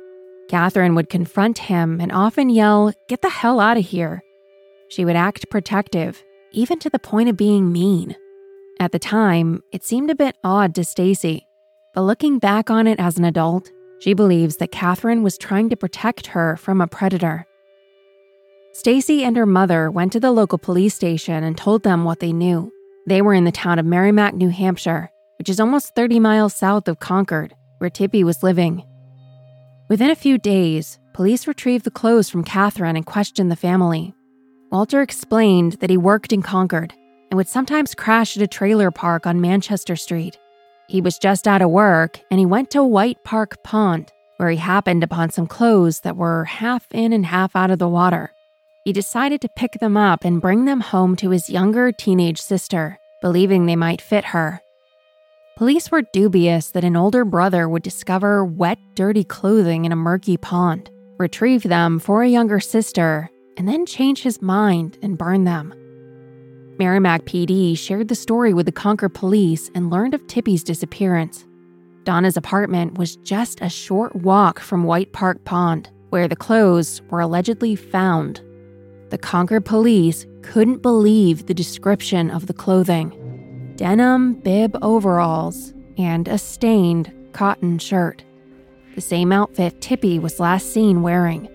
Catherine 0.48 0.94
would 0.94 1.10
confront 1.10 1.58
him 1.58 2.00
and 2.00 2.12
often 2.12 2.48
yell, 2.48 2.92
Get 3.08 3.22
the 3.22 3.28
hell 3.28 3.58
out 3.58 3.76
of 3.76 3.84
here. 3.84 4.22
She 4.88 5.04
would 5.04 5.16
act 5.16 5.50
protective, 5.50 6.22
even 6.52 6.78
to 6.78 6.90
the 6.90 7.00
point 7.00 7.28
of 7.28 7.36
being 7.36 7.72
mean. 7.72 8.14
At 8.78 8.92
the 8.92 9.00
time, 9.00 9.62
it 9.72 9.84
seemed 9.84 10.10
a 10.10 10.14
bit 10.14 10.36
odd 10.44 10.74
to 10.76 10.84
Stacy, 10.84 11.44
but 11.92 12.02
looking 12.02 12.38
back 12.38 12.70
on 12.70 12.86
it 12.86 13.00
as 13.00 13.18
an 13.18 13.24
adult, 13.24 13.72
she 13.98 14.14
believes 14.14 14.58
that 14.58 14.70
Catherine 14.70 15.24
was 15.24 15.38
trying 15.38 15.70
to 15.70 15.76
protect 15.76 16.28
her 16.28 16.56
from 16.56 16.80
a 16.80 16.86
predator. 16.86 17.46
Stacy 18.78 19.24
and 19.24 19.38
her 19.38 19.46
mother 19.46 19.90
went 19.90 20.12
to 20.12 20.20
the 20.20 20.30
local 20.30 20.58
police 20.58 20.94
station 20.94 21.42
and 21.42 21.56
told 21.56 21.82
them 21.82 22.04
what 22.04 22.20
they 22.20 22.30
knew. 22.30 22.70
They 23.06 23.22
were 23.22 23.32
in 23.32 23.44
the 23.44 23.50
town 23.50 23.78
of 23.78 23.86
Merrimack, 23.86 24.34
New 24.34 24.50
Hampshire, 24.50 25.10
which 25.38 25.48
is 25.48 25.58
almost 25.58 25.94
30 25.94 26.20
miles 26.20 26.54
south 26.54 26.86
of 26.86 27.00
Concord, 27.00 27.56
where 27.78 27.88
Tippy 27.88 28.22
was 28.22 28.42
living. 28.42 28.84
Within 29.88 30.10
a 30.10 30.14
few 30.14 30.36
days, 30.36 30.98
police 31.14 31.46
retrieved 31.46 31.86
the 31.86 31.90
clothes 31.90 32.28
from 32.28 32.44
Catherine 32.44 32.96
and 32.96 33.06
questioned 33.06 33.50
the 33.50 33.56
family. 33.56 34.14
Walter 34.70 35.00
explained 35.00 35.78
that 35.80 35.88
he 35.88 35.96
worked 35.96 36.34
in 36.34 36.42
Concord 36.42 36.92
and 37.30 37.38
would 37.38 37.48
sometimes 37.48 37.94
crash 37.94 38.36
at 38.36 38.42
a 38.42 38.46
trailer 38.46 38.90
park 38.90 39.26
on 39.26 39.40
Manchester 39.40 39.96
Street. 39.96 40.38
He 40.86 41.00
was 41.00 41.16
just 41.16 41.48
out 41.48 41.62
of 41.62 41.70
work 41.70 42.20
and 42.30 42.38
he 42.38 42.44
went 42.44 42.68
to 42.72 42.84
White 42.84 43.24
Park 43.24 43.62
Pond, 43.64 44.12
where 44.36 44.50
he 44.50 44.58
happened 44.58 45.02
upon 45.02 45.30
some 45.30 45.46
clothes 45.46 46.00
that 46.00 46.18
were 46.18 46.44
half 46.44 46.86
in 46.92 47.14
and 47.14 47.24
half 47.24 47.56
out 47.56 47.70
of 47.70 47.78
the 47.78 47.88
water. 47.88 48.32
He 48.86 48.92
decided 48.92 49.40
to 49.40 49.48
pick 49.48 49.80
them 49.80 49.96
up 49.96 50.24
and 50.24 50.40
bring 50.40 50.64
them 50.64 50.80
home 50.80 51.16
to 51.16 51.30
his 51.30 51.50
younger 51.50 51.90
teenage 51.90 52.40
sister, 52.40 53.00
believing 53.20 53.66
they 53.66 53.74
might 53.74 54.00
fit 54.00 54.26
her. 54.26 54.60
Police 55.56 55.90
were 55.90 56.04
dubious 56.12 56.70
that 56.70 56.84
an 56.84 56.94
older 56.94 57.24
brother 57.24 57.68
would 57.68 57.82
discover 57.82 58.44
wet, 58.44 58.78
dirty 58.94 59.24
clothing 59.24 59.86
in 59.86 59.90
a 59.90 59.96
murky 59.96 60.36
pond, 60.36 60.88
retrieve 61.18 61.64
them 61.64 61.98
for 61.98 62.22
a 62.22 62.28
younger 62.28 62.60
sister, 62.60 63.28
and 63.56 63.66
then 63.66 63.86
change 63.86 64.22
his 64.22 64.40
mind 64.40 64.98
and 65.02 65.18
burn 65.18 65.42
them. 65.42 65.74
Merrimack 66.78 67.24
PD 67.24 67.76
shared 67.76 68.06
the 68.06 68.14
story 68.14 68.54
with 68.54 68.66
the 68.66 68.72
Concord 68.72 69.14
police 69.14 69.68
and 69.74 69.90
learned 69.90 70.14
of 70.14 70.24
Tippy's 70.28 70.62
disappearance. 70.62 71.44
Donna's 72.04 72.36
apartment 72.36 72.98
was 72.98 73.16
just 73.16 73.60
a 73.62 73.68
short 73.68 74.14
walk 74.14 74.60
from 74.60 74.84
White 74.84 75.12
Park 75.12 75.44
Pond, 75.44 75.90
where 76.10 76.28
the 76.28 76.36
clothes 76.36 77.02
were 77.10 77.18
allegedly 77.18 77.74
found. 77.74 78.40
The 79.10 79.18
Concord 79.18 79.64
police 79.64 80.26
couldn't 80.42 80.82
believe 80.82 81.46
the 81.46 81.54
description 81.54 82.30
of 82.30 82.46
the 82.46 82.54
clothing 82.54 83.22
denim 83.76 84.34
bib 84.34 84.76
overalls 84.80 85.74
and 85.98 86.28
a 86.28 86.38
stained 86.38 87.12
cotton 87.32 87.78
shirt, 87.78 88.24
the 88.94 89.00
same 89.02 89.30
outfit 89.30 89.80
Tippy 89.82 90.18
was 90.18 90.40
last 90.40 90.72
seen 90.72 91.02
wearing. 91.02 91.48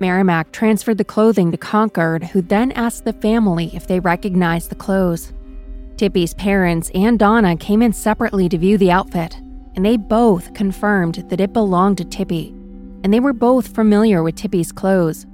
Merrimack 0.00 0.52
transferred 0.52 0.98
the 0.98 1.04
clothing 1.04 1.50
to 1.50 1.56
Concord, 1.56 2.24
who 2.24 2.42
then 2.42 2.72
asked 2.72 3.04
the 3.04 3.14
family 3.14 3.70
if 3.74 3.86
they 3.86 4.00
recognized 4.00 4.68
the 4.70 4.74
clothes. 4.74 5.32
Tippy's 5.96 6.34
parents 6.34 6.90
and 6.94 7.18
Donna 7.18 7.56
came 7.56 7.80
in 7.80 7.92
separately 7.92 8.48
to 8.50 8.58
view 8.58 8.76
the 8.76 8.90
outfit, 8.90 9.36
and 9.74 9.84
they 9.84 9.96
both 9.96 10.52
confirmed 10.52 11.24
that 11.30 11.40
it 11.40 11.54
belonged 11.54 11.98
to 11.98 12.04
Tippy, 12.04 12.48
and 13.02 13.14
they 13.14 13.20
were 13.20 13.32
both 13.32 13.74
familiar 13.74 14.22
with 14.22 14.34
Tippy's 14.34 14.72
clothes. 14.72 15.24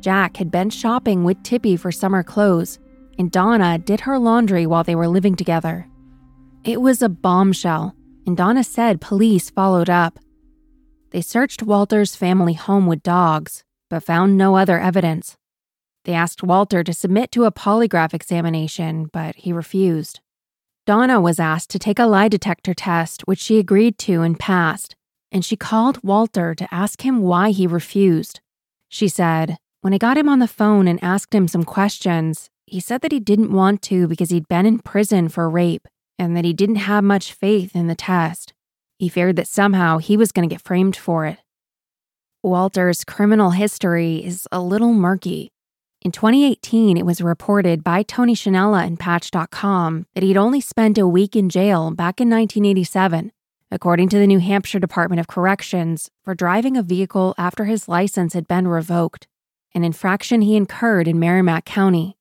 Jack 0.00 0.36
had 0.36 0.50
been 0.50 0.70
shopping 0.70 1.24
with 1.24 1.42
Tippy 1.42 1.76
for 1.76 1.90
summer 1.90 2.22
clothes, 2.22 2.78
and 3.18 3.30
Donna 3.30 3.78
did 3.78 4.00
her 4.00 4.18
laundry 4.18 4.66
while 4.66 4.84
they 4.84 4.94
were 4.94 5.08
living 5.08 5.34
together. 5.34 5.88
It 6.64 6.80
was 6.80 7.02
a 7.02 7.08
bombshell, 7.08 7.94
and 8.26 8.36
Donna 8.36 8.62
said 8.62 9.00
police 9.00 9.50
followed 9.50 9.90
up. 9.90 10.18
They 11.10 11.20
searched 11.20 11.62
Walter's 11.62 12.14
family 12.14 12.52
home 12.52 12.86
with 12.86 13.02
dogs, 13.02 13.64
but 13.90 14.04
found 14.04 14.36
no 14.36 14.56
other 14.56 14.78
evidence. 14.78 15.36
They 16.04 16.12
asked 16.14 16.42
Walter 16.42 16.84
to 16.84 16.92
submit 16.92 17.32
to 17.32 17.44
a 17.44 17.52
polygraph 17.52 18.14
examination, 18.14 19.08
but 19.12 19.34
he 19.36 19.52
refused. 19.52 20.20
Donna 20.86 21.20
was 21.20 21.40
asked 21.40 21.70
to 21.70 21.78
take 21.78 21.98
a 21.98 22.06
lie 22.06 22.28
detector 22.28 22.72
test, 22.72 23.22
which 23.26 23.40
she 23.40 23.58
agreed 23.58 23.98
to 23.98 24.22
and 24.22 24.38
passed, 24.38 24.94
and 25.32 25.44
she 25.44 25.56
called 25.56 26.02
Walter 26.02 26.54
to 26.54 26.74
ask 26.74 27.02
him 27.02 27.20
why 27.20 27.50
he 27.50 27.66
refused. 27.66 28.40
She 28.88 29.08
said, 29.08 29.58
When 29.80 29.94
I 29.94 29.98
got 29.98 30.18
him 30.18 30.28
on 30.28 30.40
the 30.40 30.48
phone 30.48 30.88
and 30.88 31.02
asked 31.04 31.32
him 31.32 31.46
some 31.46 31.62
questions, 31.62 32.50
he 32.66 32.80
said 32.80 33.00
that 33.02 33.12
he 33.12 33.20
didn't 33.20 33.52
want 33.52 33.80
to 33.82 34.08
because 34.08 34.30
he'd 34.30 34.48
been 34.48 34.66
in 34.66 34.80
prison 34.80 35.28
for 35.28 35.48
rape 35.48 35.86
and 36.18 36.36
that 36.36 36.44
he 36.44 36.52
didn't 36.52 36.76
have 36.76 37.04
much 37.04 37.32
faith 37.32 37.76
in 37.76 37.86
the 37.86 37.94
test. 37.94 38.52
He 38.98 39.08
feared 39.08 39.36
that 39.36 39.46
somehow 39.46 39.98
he 39.98 40.16
was 40.16 40.32
going 40.32 40.48
to 40.48 40.52
get 40.52 40.62
framed 40.62 40.96
for 40.96 41.26
it. 41.26 41.38
Walter's 42.42 43.04
criminal 43.04 43.50
history 43.50 44.24
is 44.24 44.48
a 44.50 44.60
little 44.60 44.92
murky. 44.92 45.52
In 46.02 46.10
2018, 46.10 46.96
it 46.96 47.06
was 47.06 47.20
reported 47.20 47.84
by 47.84 48.02
Tony 48.02 48.34
Schinella 48.34 48.84
and 48.84 48.98
Patch.com 48.98 50.06
that 50.14 50.24
he'd 50.24 50.36
only 50.36 50.60
spent 50.60 50.98
a 50.98 51.06
week 51.06 51.36
in 51.36 51.48
jail 51.48 51.92
back 51.92 52.20
in 52.20 52.28
1987, 52.28 53.30
according 53.70 54.08
to 54.08 54.18
the 54.18 54.26
New 54.26 54.40
Hampshire 54.40 54.80
Department 54.80 55.20
of 55.20 55.28
Corrections, 55.28 56.10
for 56.24 56.34
driving 56.34 56.76
a 56.76 56.82
vehicle 56.82 57.32
after 57.38 57.66
his 57.66 57.88
license 57.88 58.32
had 58.32 58.48
been 58.48 58.66
revoked, 58.66 59.28
an 59.74 59.84
infraction 59.84 60.42
he 60.42 60.56
incurred 60.56 61.08
in 61.08 61.18
Merrimack 61.18 61.64
County. 61.64 62.16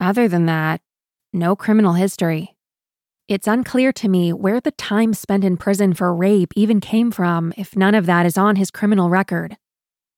Other 0.00 0.28
than 0.28 0.46
that, 0.46 0.80
no 1.32 1.54
criminal 1.56 1.94
history. 1.94 2.56
It's 3.28 3.46
unclear 3.46 3.92
to 3.92 4.08
me 4.08 4.32
where 4.32 4.60
the 4.60 4.72
time 4.72 5.14
spent 5.14 5.44
in 5.44 5.56
prison 5.56 5.94
for 5.94 6.14
rape 6.14 6.52
even 6.56 6.80
came 6.80 7.10
from 7.10 7.52
if 7.56 7.76
none 7.76 7.94
of 7.94 8.06
that 8.06 8.26
is 8.26 8.36
on 8.36 8.56
his 8.56 8.70
criminal 8.70 9.08
record. 9.08 9.56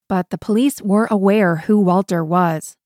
But 0.09 0.31
the 0.31 0.39
police 0.39 0.81
were 0.81 1.09
aware 1.11 1.57
who 1.57 1.79
Walter 1.79 2.25
was. 2.25 2.77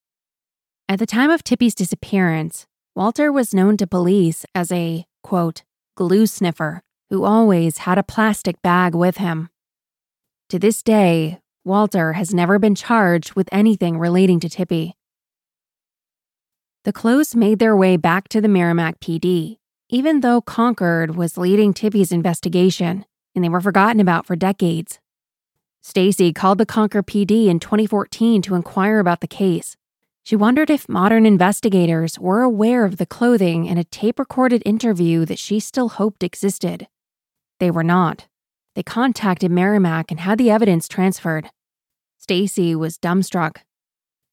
At 0.89 0.99
the 0.99 1.07
time 1.07 1.31
of 1.31 1.45
Tippy's 1.45 1.75
disappearance, 1.75 2.67
Walter 2.95 3.31
was 3.31 3.55
known 3.55 3.77
to 3.77 3.87
police 3.87 4.45
as 4.55 4.73
a, 4.73 5.07
quote, 5.23 5.63
glue 5.97 6.27
sniffer 6.27 6.83
who 7.11 7.25
always 7.25 7.79
had 7.79 7.99
a 7.99 8.03
plastic 8.03 8.61
bag 8.63 8.95
with 8.95 9.19
him. 9.19 9.49
To 10.51 10.59
this 10.59 10.83
day, 10.83 11.41
Walter 11.67 12.13
has 12.13 12.33
never 12.33 12.61
been 12.61 12.77
charged 12.77 13.35
with 13.35 13.49
anything 13.51 13.99
relating 13.99 14.39
to 14.39 14.49
Tippy. 14.49 14.95
The 16.85 16.93
clothes 16.93 17.35
made 17.35 17.59
their 17.59 17.75
way 17.75 17.97
back 17.97 18.29
to 18.29 18.41
the 18.41 18.47
Merrimack 18.47 19.01
PD, 19.01 19.59
even 19.89 20.21
though 20.21 20.41
Concord 20.41 21.17
was 21.17 21.37
leading 21.37 21.75
Tippy's 21.75 22.13
investigation 22.13 23.05
and 23.35 23.43
they 23.43 23.49
were 23.49 23.61
forgotten 23.61 24.01
about 24.01 24.27
for 24.27 24.37
decades. 24.37 25.01
Stacy 25.83 26.33
called 26.33 26.59
the 26.59 26.67
Concord 26.67 27.09
PD 27.09 27.49
in 27.49 27.59
2014 27.59 28.43
to 28.43 28.55
inquire 28.55 29.01
about 29.01 29.21
the 29.21 29.27
case. 29.27 29.77
She 30.23 30.37
wondered 30.37 30.71
if 30.71 30.89
modern 30.89 31.27
investigators 31.27 32.17
were 32.17 32.43
aware 32.43 32.85
of 32.85 32.99
the 32.99 33.07
clothing 33.07 33.67
in 33.67 33.77
a 33.77 33.83
tape 33.83 34.21
recorded 34.21 34.63
interview 34.65 35.25
that 35.25 35.41
she 35.41 35.59
still 35.59 35.89
hoped 35.89 36.23
existed. 36.23 36.87
They 37.59 37.73
were 37.73 37.83
not. 37.83 38.29
They 38.77 38.85
contacted 38.85 39.51
Merrimack 39.51 40.13
and 40.13 40.21
had 40.21 40.39
the 40.39 40.51
evidence 40.51 40.87
transferred. 40.87 41.51
Stacy 42.27 42.75
was 42.75 42.99
dumbstruck. 42.99 43.59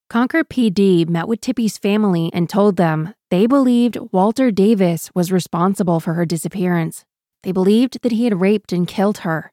Concord 0.10 0.50
PD 0.50 1.08
met 1.08 1.28
with 1.28 1.42
Tippy's 1.42 1.78
family 1.78 2.32
and 2.34 2.50
told 2.50 2.76
them 2.76 3.14
they 3.30 3.46
believed 3.46 4.00
Walter 4.12 4.50
Davis 4.50 5.12
was 5.14 5.32
responsible 5.32 6.00
for 6.00 6.16
her 6.16 6.26
disappearance. 6.26 7.06
They 7.44 7.52
believed 7.52 8.02
that 8.02 8.12
he 8.12 8.24
had 8.24 8.42
raped 8.42 8.74
and 8.74 8.88
killed 8.88 9.20
her. 9.20 9.52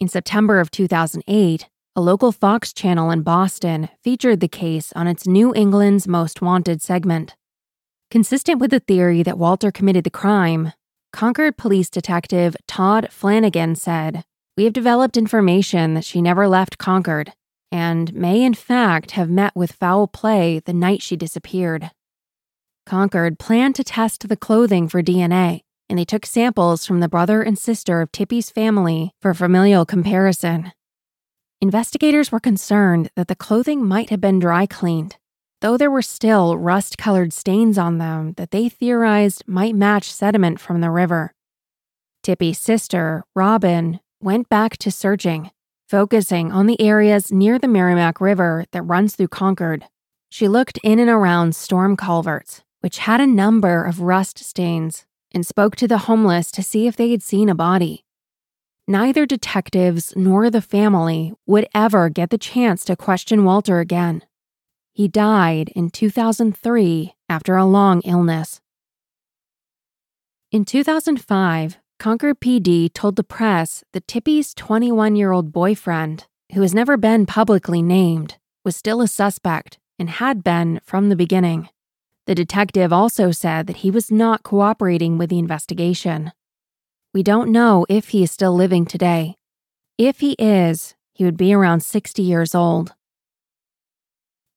In 0.00 0.08
September 0.08 0.58
of 0.58 0.72
2008, 0.72 1.68
a 1.94 2.00
local 2.00 2.32
Fox 2.32 2.72
channel 2.72 3.12
in 3.12 3.22
Boston 3.22 3.88
featured 4.02 4.40
the 4.40 4.48
case 4.48 4.92
on 4.96 5.06
its 5.06 5.24
New 5.24 5.54
England's 5.54 6.08
Most 6.08 6.42
Wanted 6.42 6.82
segment. 6.82 7.36
Consistent 8.10 8.58
with 8.58 8.72
the 8.72 8.80
theory 8.80 9.22
that 9.22 9.38
Walter 9.38 9.70
committed 9.70 10.02
the 10.02 10.10
crime, 10.10 10.72
Concord 11.12 11.56
police 11.56 11.88
detective 11.88 12.56
Todd 12.66 13.10
Flanagan 13.12 13.76
said, 13.76 14.24
We 14.56 14.64
have 14.64 14.72
developed 14.72 15.16
information 15.16 15.94
that 15.94 16.04
she 16.04 16.20
never 16.20 16.48
left 16.48 16.78
Concord 16.78 17.32
and 17.74 18.14
may 18.14 18.40
in 18.40 18.54
fact 18.54 19.10
have 19.10 19.28
met 19.28 19.50
with 19.56 19.72
foul 19.72 20.06
play 20.06 20.60
the 20.60 20.72
night 20.72 21.02
she 21.02 21.16
disappeared. 21.16 21.90
Concord 22.86 23.36
planned 23.36 23.74
to 23.74 23.82
test 23.82 24.28
the 24.28 24.36
clothing 24.36 24.88
for 24.88 25.02
DNA, 25.02 25.62
and 25.88 25.98
they 25.98 26.04
took 26.04 26.24
samples 26.24 26.86
from 26.86 27.00
the 27.00 27.08
brother 27.08 27.42
and 27.42 27.58
sister 27.58 28.00
of 28.00 28.12
Tippy's 28.12 28.48
family 28.48 29.12
for 29.20 29.34
familial 29.34 29.84
comparison. 29.84 30.70
Investigators 31.60 32.30
were 32.30 32.38
concerned 32.38 33.10
that 33.16 33.26
the 33.26 33.34
clothing 33.34 33.84
might 33.84 34.10
have 34.10 34.20
been 34.20 34.38
dry 34.38 34.66
cleaned, 34.66 35.16
though 35.60 35.76
there 35.76 35.90
were 35.90 36.00
still 36.00 36.56
rust 36.56 36.96
colored 36.96 37.32
stains 37.32 37.76
on 37.76 37.98
them 37.98 38.34
that 38.36 38.52
they 38.52 38.68
theorized 38.68 39.42
might 39.48 39.74
match 39.74 40.12
sediment 40.12 40.60
from 40.60 40.80
the 40.80 40.92
river. 40.92 41.34
Tippy's 42.22 42.60
sister, 42.60 43.24
Robin, 43.34 43.98
went 44.20 44.48
back 44.48 44.76
to 44.76 44.92
searching, 44.92 45.50
focusing 45.94 46.50
on 46.50 46.66
the 46.66 46.80
areas 46.80 47.30
near 47.30 47.56
the 47.56 47.68
Merrimack 47.68 48.20
River 48.20 48.64
that 48.72 48.82
runs 48.82 49.14
through 49.14 49.28
Concord. 49.28 49.84
She 50.28 50.48
looked 50.48 50.76
in 50.82 50.98
and 50.98 51.08
around 51.08 51.54
storm 51.54 51.96
culverts, 51.96 52.64
which 52.80 52.98
had 52.98 53.20
a 53.20 53.28
number 53.28 53.84
of 53.84 54.00
rust 54.00 54.40
stains, 54.40 55.06
and 55.30 55.46
spoke 55.46 55.76
to 55.76 55.86
the 55.86 56.08
homeless 56.08 56.50
to 56.50 56.64
see 56.64 56.88
if 56.88 56.96
they 56.96 57.12
had 57.12 57.22
seen 57.22 57.48
a 57.48 57.54
body. 57.54 58.04
Neither 58.88 59.24
detectives 59.24 60.12
nor 60.16 60.50
the 60.50 60.60
family 60.60 61.32
would 61.46 61.68
ever 61.72 62.08
get 62.08 62.30
the 62.30 62.38
chance 62.38 62.84
to 62.86 62.96
question 62.96 63.44
Walter 63.44 63.78
again. 63.78 64.24
He 64.94 65.06
died 65.06 65.70
in 65.76 65.90
2003 65.90 67.14
after 67.28 67.56
a 67.56 67.64
long 67.64 68.00
illness. 68.00 68.60
In 70.50 70.64
2005, 70.64 71.78
Concord 71.98 72.40
PD 72.40 72.92
told 72.92 73.16
the 73.16 73.24
press 73.24 73.84
that 73.92 74.06
Tippy's 74.08 74.52
21 74.54 75.16
year 75.16 75.32
old 75.32 75.52
boyfriend, 75.52 76.26
who 76.52 76.62
has 76.62 76.74
never 76.74 76.96
been 76.96 77.24
publicly 77.24 77.82
named, 77.82 78.36
was 78.64 78.76
still 78.76 79.00
a 79.00 79.08
suspect 79.08 79.78
and 79.98 80.10
had 80.10 80.42
been 80.42 80.80
from 80.84 81.08
the 81.08 81.16
beginning. 81.16 81.68
The 82.26 82.34
detective 82.34 82.92
also 82.92 83.30
said 83.30 83.66
that 83.66 83.78
he 83.78 83.90
was 83.90 84.10
not 84.10 84.42
cooperating 84.42 85.18
with 85.18 85.30
the 85.30 85.38
investigation. 85.38 86.32
We 87.12 87.22
don't 87.22 87.52
know 87.52 87.86
if 87.88 88.08
he 88.08 88.24
is 88.24 88.32
still 88.32 88.54
living 88.54 88.86
today. 88.86 89.36
If 89.96 90.20
he 90.20 90.32
is, 90.32 90.94
he 91.12 91.24
would 91.24 91.36
be 91.36 91.54
around 91.54 91.80
60 91.80 92.22
years 92.22 92.54
old. 92.54 92.94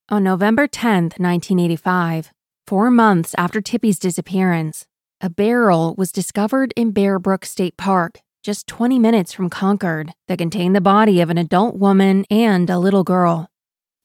On 0.09 0.23
November 0.23 0.65
10, 0.65 1.03
1985, 1.17 2.31
four 2.65 2.89
months 2.89 3.35
after 3.37 3.61
Tippy's 3.61 3.99
disappearance, 3.99 4.86
a 5.19 5.29
barrel 5.29 5.95
was 5.97 6.11
discovered 6.11 6.73
in 6.75 6.91
Bear 6.91 7.17
Brook 7.17 7.43
State 7.43 7.75
Park, 7.75 8.19
just 8.43 8.67
20 8.67 8.99
minutes 8.99 9.33
from 9.33 9.49
Concord, 9.49 10.13
that 10.27 10.37
contained 10.37 10.75
the 10.75 10.81
body 10.81 11.21
of 11.21 11.29
an 11.31 11.39
adult 11.39 11.75
woman 11.75 12.23
and 12.29 12.69
a 12.69 12.77
little 12.77 13.03
girl. 13.03 13.47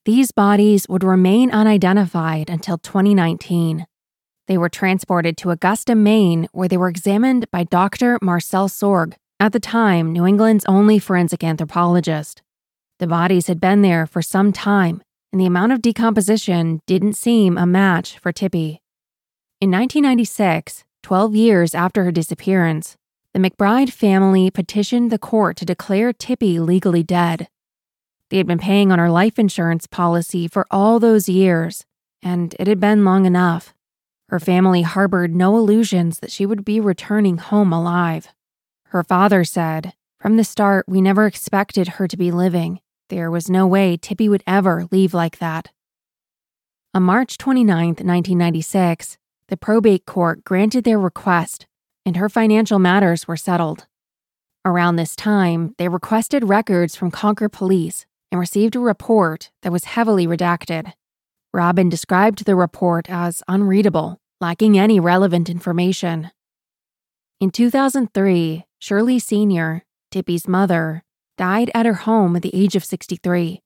These 0.05 0.33
bodies 0.33 0.87
would 0.88 1.05
remain 1.05 1.51
unidentified 1.51 2.48
until 2.48 2.79
2019. 2.79 3.87
They 4.48 4.57
were 4.57 4.70
transported 4.70 5.37
to 5.38 5.51
Augusta, 5.51 5.94
Maine, 5.94 6.48
where 6.53 6.66
they 6.66 6.79
were 6.79 6.88
examined 6.88 7.51
by 7.51 7.64
Dr. 7.64 8.18
Marcel 8.22 8.68
Sorg, 8.68 9.14
at 9.38 9.53
the 9.53 9.61
time 9.61 10.12
New 10.12 10.27
England's 10.27 10.64
only 10.64 10.98
forensic 10.98 11.44
anthropologist. 11.44 12.42
The 12.98 13.07
bodies 13.07 13.48
had 13.48 13.61
been 13.61 13.83
there 13.83 14.07
for 14.07 14.22
some 14.22 14.51
time, 14.51 15.03
and 15.31 15.40
the 15.40 15.46
amount 15.46 15.72
of 15.72 15.83
decomposition 15.83 16.81
didn't 16.87 17.14
seem 17.14 17.59
a 17.59 17.66
match 17.66 18.18
for 18.18 18.33
Tippy. 18.33 18.81
In 19.61 19.70
1996, 19.70 20.85
12 21.03 21.35
years 21.35 21.75
after 21.75 22.05
her 22.05 22.12
disappearance, 22.12 22.97
the 23.35 23.41
McBride 23.41 23.91
family 23.91 24.51
petitioned 24.51 25.11
the 25.11 25.19
court 25.19 25.57
to 25.57 25.65
declare 25.65 26.12
Tippy 26.12 26.59
legally 26.59 27.03
dead. 27.03 27.49
They 28.31 28.37
had 28.37 28.47
been 28.47 28.59
paying 28.59 28.93
on 28.93 28.99
her 28.99 29.11
life 29.11 29.38
insurance 29.38 29.87
policy 29.87 30.49
for 30.49 30.67
all 30.71 30.99
those 30.99 31.29
years, 31.29 31.85
and 32.23 32.55
it 32.59 32.67
had 32.67 32.81
been 32.81 33.05
long 33.05 33.27
enough. 33.27 33.75
Her 34.29 34.41
family 34.41 34.83
harbored 34.83 35.35
no 35.35 35.57
illusions 35.57 36.21
that 36.21 36.31
she 36.31 36.47
would 36.47 36.65
be 36.65 36.81
returning 36.81 37.38
home 37.38 37.73
alive. 37.73 38.29
Her 38.87 39.03
father 39.03 39.45
said, 39.45 39.95
From 40.21 40.37
the 40.37 40.45
start, 40.45 40.87
we 40.88 41.01
never 41.01 41.27
expected 41.27 41.88
her 41.88 42.09
to 42.09 42.17
be 42.17 42.31
living. 42.31 42.81
There 43.09 43.31
was 43.31 43.51
no 43.51 43.67
way 43.67 43.97
Tippy 43.97 44.29
would 44.29 44.43
ever 44.47 44.88
leave 44.91 45.12
like 45.12 45.38
that. 45.38 45.69
On 46.95 47.03
March 47.03 47.37
29, 47.38 47.87
1996, 47.88 49.19
the 49.49 49.57
probate 49.57 50.07
court 50.07 50.45
granted 50.45 50.85
their 50.85 50.99
request, 50.99 51.67
and 52.07 52.17
her 52.17 52.29
financial 52.29 52.79
matters 52.79 53.29
were 53.29 53.37
settled. 53.37 53.87
Around 54.65 54.97
this 54.97 55.17
time, 55.17 55.75
they 55.79 55.89
requested 55.89 56.49
records 56.49 56.95
from 56.95 57.11
Concord 57.11 57.53
Police 57.53 58.07
and 58.31 58.39
received 58.39 58.77
a 58.77 58.81
report 58.81 59.51
that 59.63 59.73
was 59.73 59.85
heavily 59.85 60.27
redacted. 60.27 60.93
Robin 61.53 61.89
described 61.89 62.45
the 62.45 62.57
report 62.57 63.11
as 63.11 63.43
unreadable, 63.49 64.21
lacking 64.41 64.79
any 64.79 64.99
relevant 64.99 65.51
information. 65.51 66.31
In 67.41 67.51
2003, 67.51 68.65
Shirley 68.79 69.19
Sr., 69.19 69.83
Tippy's 70.11 70.47
mother, 70.47 71.03
died 71.37 71.71
at 71.75 71.87
her 71.87 71.95
home 71.95 72.37
at 72.37 72.43
the 72.43 72.55
age 72.55 72.77
of 72.77 72.85
63. 72.85 73.61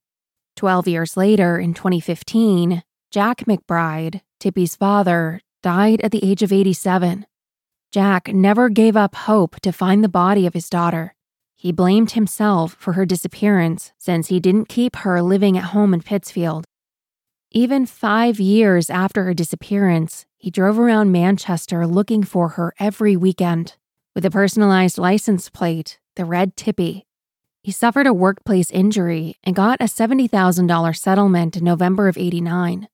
Twelve 0.55 0.87
years 0.87 1.15
later, 1.15 1.59
in 1.59 1.75
2015, 1.75 2.81
Jack 3.11 3.45
McBride, 3.45 4.21
Tippy's 4.39 4.75
father, 4.75 5.39
died 5.61 6.01
at 6.01 6.11
the 6.11 6.23
age 6.23 6.43
of 6.43 6.51
87. 6.51 7.25
Jack 7.91 8.27
never 8.27 8.69
gave 8.69 8.97
up 8.97 9.15
hope 9.15 9.59
to 9.61 9.71
find 9.71 10.03
the 10.03 10.09
body 10.09 10.45
of 10.45 10.53
his 10.53 10.69
daughter. 10.69 11.15
He 11.55 11.71
blamed 11.71 12.11
himself 12.11 12.73
for 12.73 12.93
her 12.93 13.05
disappearance 13.05 13.91
since 13.97 14.27
he 14.27 14.39
didn't 14.39 14.69
keep 14.69 14.97
her 14.97 15.21
living 15.21 15.57
at 15.57 15.65
home 15.65 15.93
in 15.93 16.01
Pittsfield. 16.01 16.65
Even 17.51 17.85
five 17.85 18.39
years 18.39 18.89
after 18.89 19.23
her 19.23 19.33
disappearance, 19.33 20.25
he 20.35 20.51
drove 20.51 20.77
around 20.77 21.11
Manchester 21.11 21.87
looking 21.87 22.23
for 22.23 22.49
her 22.49 22.73
every 22.79 23.15
weekend. 23.15 23.75
With 24.13 24.25
a 24.25 24.31
personalized 24.31 24.97
license 24.97 25.49
plate, 25.49 25.99
the 26.15 26.25
Red 26.25 26.55
Tippy. 26.57 27.05
He 27.63 27.71
suffered 27.71 28.07
a 28.07 28.13
workplace 28.13 28.69
injury 28.71 29.35
and 29.43 29.55
got 29.55 29.81
a 29.81 29.85
$70,000 29.85 30.95
settlement 30.95 31.57
in 31.57 31.63
November 31.63 32.07
of 32.07 32.17
89. 32.17 32.87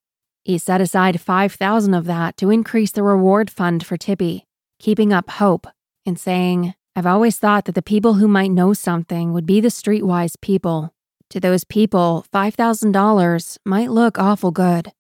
He 0.43 0.58
set 0.58 0.82
aside 0.82 1.21
5,000 1.21 1.93
of 1.93 2.06
that 2.06 2.36
to 2.38 2.49
increase 2.49 2.91
the 2.91 3.03
reward 3.03 3.49
fund 3.49 3.86
for 3.86 3.95
Tippy, 3.95 4.45
keeping 4.77 5.13
up 5.13 5.29
hope 5.29 5.67
and 6.06 6.19
saying, 6.19 6.73
I've 6.95 7.06
always 7.06 7.39
thought 7.39 7.65
that 7.65 7.75
the 7.75 7.82
people 7.82 8.15
who 8.15 8.27
might 8.27 8.51
know 8.51 8.73
something 8.73 9.34
would 9.34 9.45
be 9.45 9.62
the 9.62 9.69
streetwise 9.69 10.39
people. 10.41 10.93
To 11.29 11.39
those 11.39 11.63
people, 11.63 12.25
$5,000 12.34 13.58
might 13.65 13.89
look 13.89 14.19
awful 14.19 14.51
good. 14.51 14.91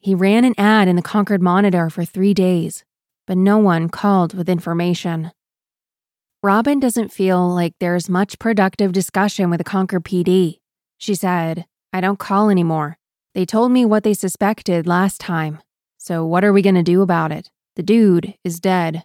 He 0.00 0.14
ran 0.14 0.44
an 0.44 0.54
ad 0.58 0.88
in 0.88 0.96
the 0.96 1.02
Concord 1.02 1.40
Monitor 1.40 1.88
for 1.88 2.04
three 2.04 2.34
days, 2.34 2.84
but 3.26 3.38
no 3.38 3.58
one 3.58 3.88
called 3.88 4.34
with 4.34 4.48
information. 4.48 5.30
Robin 6.42 6.78
doesn't 6.78 7.12
feel 7.12 7.48
like 7.48 7.74
there's 7.80 8.08
much 8.08 8.38
productive 8.38 8.92
discussion 8.92 9.48
with 9.48 9.58
the 9.58 9.64
Concord 9.64 10.04
PD. 10.04 10.58
She 10.98 11.14
said, 11.14 11.66
I 11.92 12.00
don't 12.00 12.18
call 12.18 12.50
anymore. 12.50 12.98
They 13.36 13.44
told 13.44 13.70
me 13.70 13.84
what 13.84 14.02
they 14.02 14.14
suspected 14.14 14.86
last 14.86 15.20
time. 15.20 15.58
So 15.98 16.24
what 16.24 16.42
are 16.42 16.54
we 16.54 16.62
going 16.62 16.74
to 16.74 16.82
do 16.82 17.02
about 17.02 17.32
it? 17.32 17.50
The 17.74 17.82
dude 17.82 18.32
is 18.42 18.58
dead. 18.58 19.04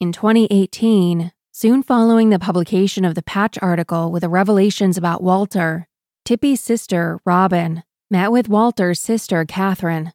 In 0.00 0.12
2018, 0.12 1.32
soon 1.52 1.82
following 1.82 2.30
the 2.30 2.38
publication 2.38 3.04
of 3.04 3.14
the 3.14 3.22
Patch 3.22 3.58
article 3.60 4.10
with 4.10 4.22
the 4.22 4.30
revelations 4.30 4.96
about 4.96 5.22
Walter, 5.22 5.88
Tippy's 6.24 6.62
sister, 6.62 7.20
Robin, 7.26 7.82
met 8.10 8.32
with 8.32 8.48
Walter's 8.48 8.98
sister, 8.98 9.44
Catherine. 9.44 10.14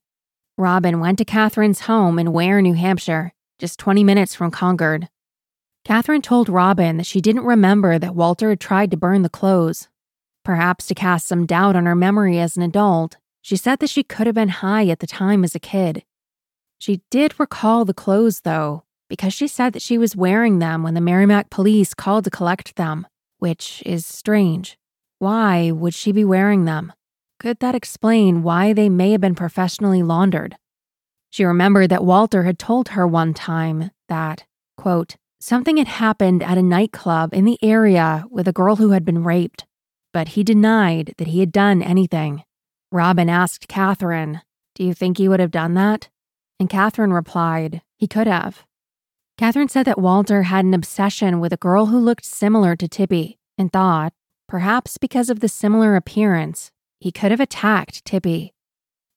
Robin 0.58 1.00
went 1.00 1.20
to 1.20 1.26
Catherine's 1.26 1.82
home 1.82 2.18
in 2.18 2.34
Weare, 2.34 2.64
New 2.64 2.74
Hampshire, 2.74 3.32
just 3.60 3.78
20 3.78 4.04
minutes 4.04 4.34
from 4.34 4.50
Concord. 4.50 5.08
Catherine 5.86 6.24
told 6.24 6.50
Robin 6.50 6.98
that 6.98 7.06
she 7.06 7.22
didn't 7.22 7.46
remember 7.46 8.00
that 8.00 8.16
Walter 8.16 8.50
had 8.50 8.60
tried 8.60 8.90
to 8.90 8.98
burn 8.98 9.22
the 9.22 9.30
clothes. 9.30 9.88
Perhaps 10.44 10.88
to 10.88 10.96
cast 10.96 11.28
some 11.28 11.46
doubt 11.46 11.76
on 11.76 11.86
her 11.86 11.96
memory 11.96 12.40
as 12.40 12.58
an 12.58 12.64
adult, 12.64 13.18
she 13.42 13.56
said 13.56 13.80
that 13.80 13.90
she 13.90 14.04
could 14.04 14.28
have 14.28 14.36
been 14.36 14.50
high 14.50 14.88
at 14.88 15.00
the 15.00 15.08
time 15.08 15.44
as 15.44 15.56
a 15.56 15.60
kid. 15.60 16.04
She 16.80 17.02
did 17.10 17.40
recall 17.40 17.86
the 17.86 17.94
clothes, 17.94 18.42
though, 18.42 18.84
because 19.10 19.34
she 19.34 19.48
said 19.48 19.74
that 19.74 19.82
she 19.82 19.98
was 19.98 20.16
wearing 20.16 20.60
them 20.60 20.84
when 20.84 20.96
the 20.96 21.02
Merrimack 21.02 21.50
police 21.50 21.94
called 21.94 22.26
to 22.26 22.30
collect 22.30 22.76
them, 22.76 23.08
which 23.40 23.82
is 23.86 24.06
strange. 24.06 24.78
Why 25.20 25.72
would 25.72 25.94
she 25.94 26.12
be 26.12 26.26
wearing 26.26 26.66
them? 26.66 26.92
Could 27.40 27.60
that 27.60 27.76
explain 27.76 28.44
why 28.44 28.74
they 28.74 28.90
may 28.90 29.12
have 29.12 29.22
been 29.22 29.36
professionally 29.36 30.04
laundered? 30.04 30.56
She 31.30 31.46
remembered 31.46 31.90
that 31.90 32.06
Walter 32.06 32.44
had 32.44 32.60
told 32.60 32.90
her 32.90 33.08
one 33.08 33.34
time 33.34 33.92
that, 34.08 34.46
quote, 34.78 35.16
Something 35.40 35.78
had 35.78 35.88
happened 35.88 36.42
at 36.44 36.58
a 36.58 36.62
nightclub 36.62 37.34
in 37.34 37.44
the 37.44 37.60
area 37.62 38.26
with 38.30 38.48
a 38.48 38.54
girl 38.54 38.78
who 38.78 38.92
had 38.92 39.04
been 39.04 39.24
raped, 39.24 39.66
but 40.14 40.30
he 40.30 40.44
denied 40.44 41.14
that 41.18 41.28
he 41.28 41.40
had 41.42 41.52
done 41.52 41.82
anything. 41.82 42.44
Robin 42.92 43.30
asked 43.30 43.68
Catherine, 43.68 44.42
Do 44.76 44.84
you 44.84 44.94
think 44.94 45.18
he 45.18 45.28
would 45.28 45.40
have 45.40 45.52
done 45.52 45.74
that? 45.74 46.10
And 46.60 46.70
Catherine 46.70 47.12
replied, 47.12 47.82
He 47.98 48.08
could 48.08 48.28
have. 48.28 48.64
Catherine 49.38 49.68
said 49.68 49.86
that 49.88 50.00
Walter 50.00 50.44
had 50.44 50.64
an 50.64 50.76
obsession 50.76 51.40
with 51.40 51.52
a 51.52 51.58
girl 51.58 51.88
who 51.88 52.00
looked 52.00 52.24
similar 52.24 52.76
to 52.76 52.88
Tippy 52.88 53.40
and 53.58 53.74
thought, 53.74 54.14
perhaps 54.48 54.98
because 55.00 55.30
of 55.30 55.40
the 55.40 55.50
similar 55.50 55.96
appearance, 55.96 56.72
he 57.00 57.12
could 57.12 57.32
have 57.32 57.40
attacked 57.40 58.06
Tippy. 58.06 58.54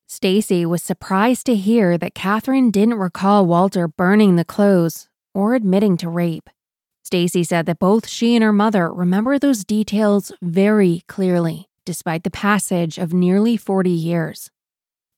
Stacy 0.09 0.65
was 0.65 0.83
surprised 0.83 1.47
to 1.47 1.55
hear 1.55 1.99
that 1.99 2.15
Catherine 2.15 2.71
didn't 2.71 2.95
recall 2.95 3.45
Walter 3.45 3.87
burning 3.87 4.37
the 4.37 4.45
clothes 4.45 5.09
or 5.35 5.55
admitting 5.55 5.97
to 5.99 6.09
rape. 6.09 6.49
Stacy 7.07 7.45
said 7.45 7.67
that 7.67 7.79
both 7.79 8.09
she 8.09 8.35
and 8.35 8.43
her 8.43 8.53
mother 8.53 8.93
remember 8.93 9.39
those 9.39 9.65
details 9.65 10.33
very 10.43 11.05
clearly, 11.07 11.69
despite 11.85 12.25
the 12.25 12.33
passage 12.33 12.99
of 12.99 13.15
nearly 13.15 13.57
40 13.57 13.91
years. 13.91 14.51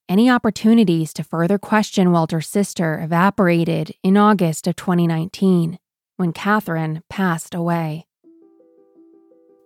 Any 0.06 0.28
opportunities 0.28 1.14
to 1.14 1.24
further 1.24 1.56
question 1.56 2.12
Walter's 2.12 2.46
sister 2.46 3.00
evaporated 3.00 3.94
in 4.02 4.18
August 4.18 4.66
of 4.66 4.76
2019 4.76 5.78
when 6.18 6.34
Catherine 6.34 7.02
passed 7.08 7.54
away. 7.54 8.06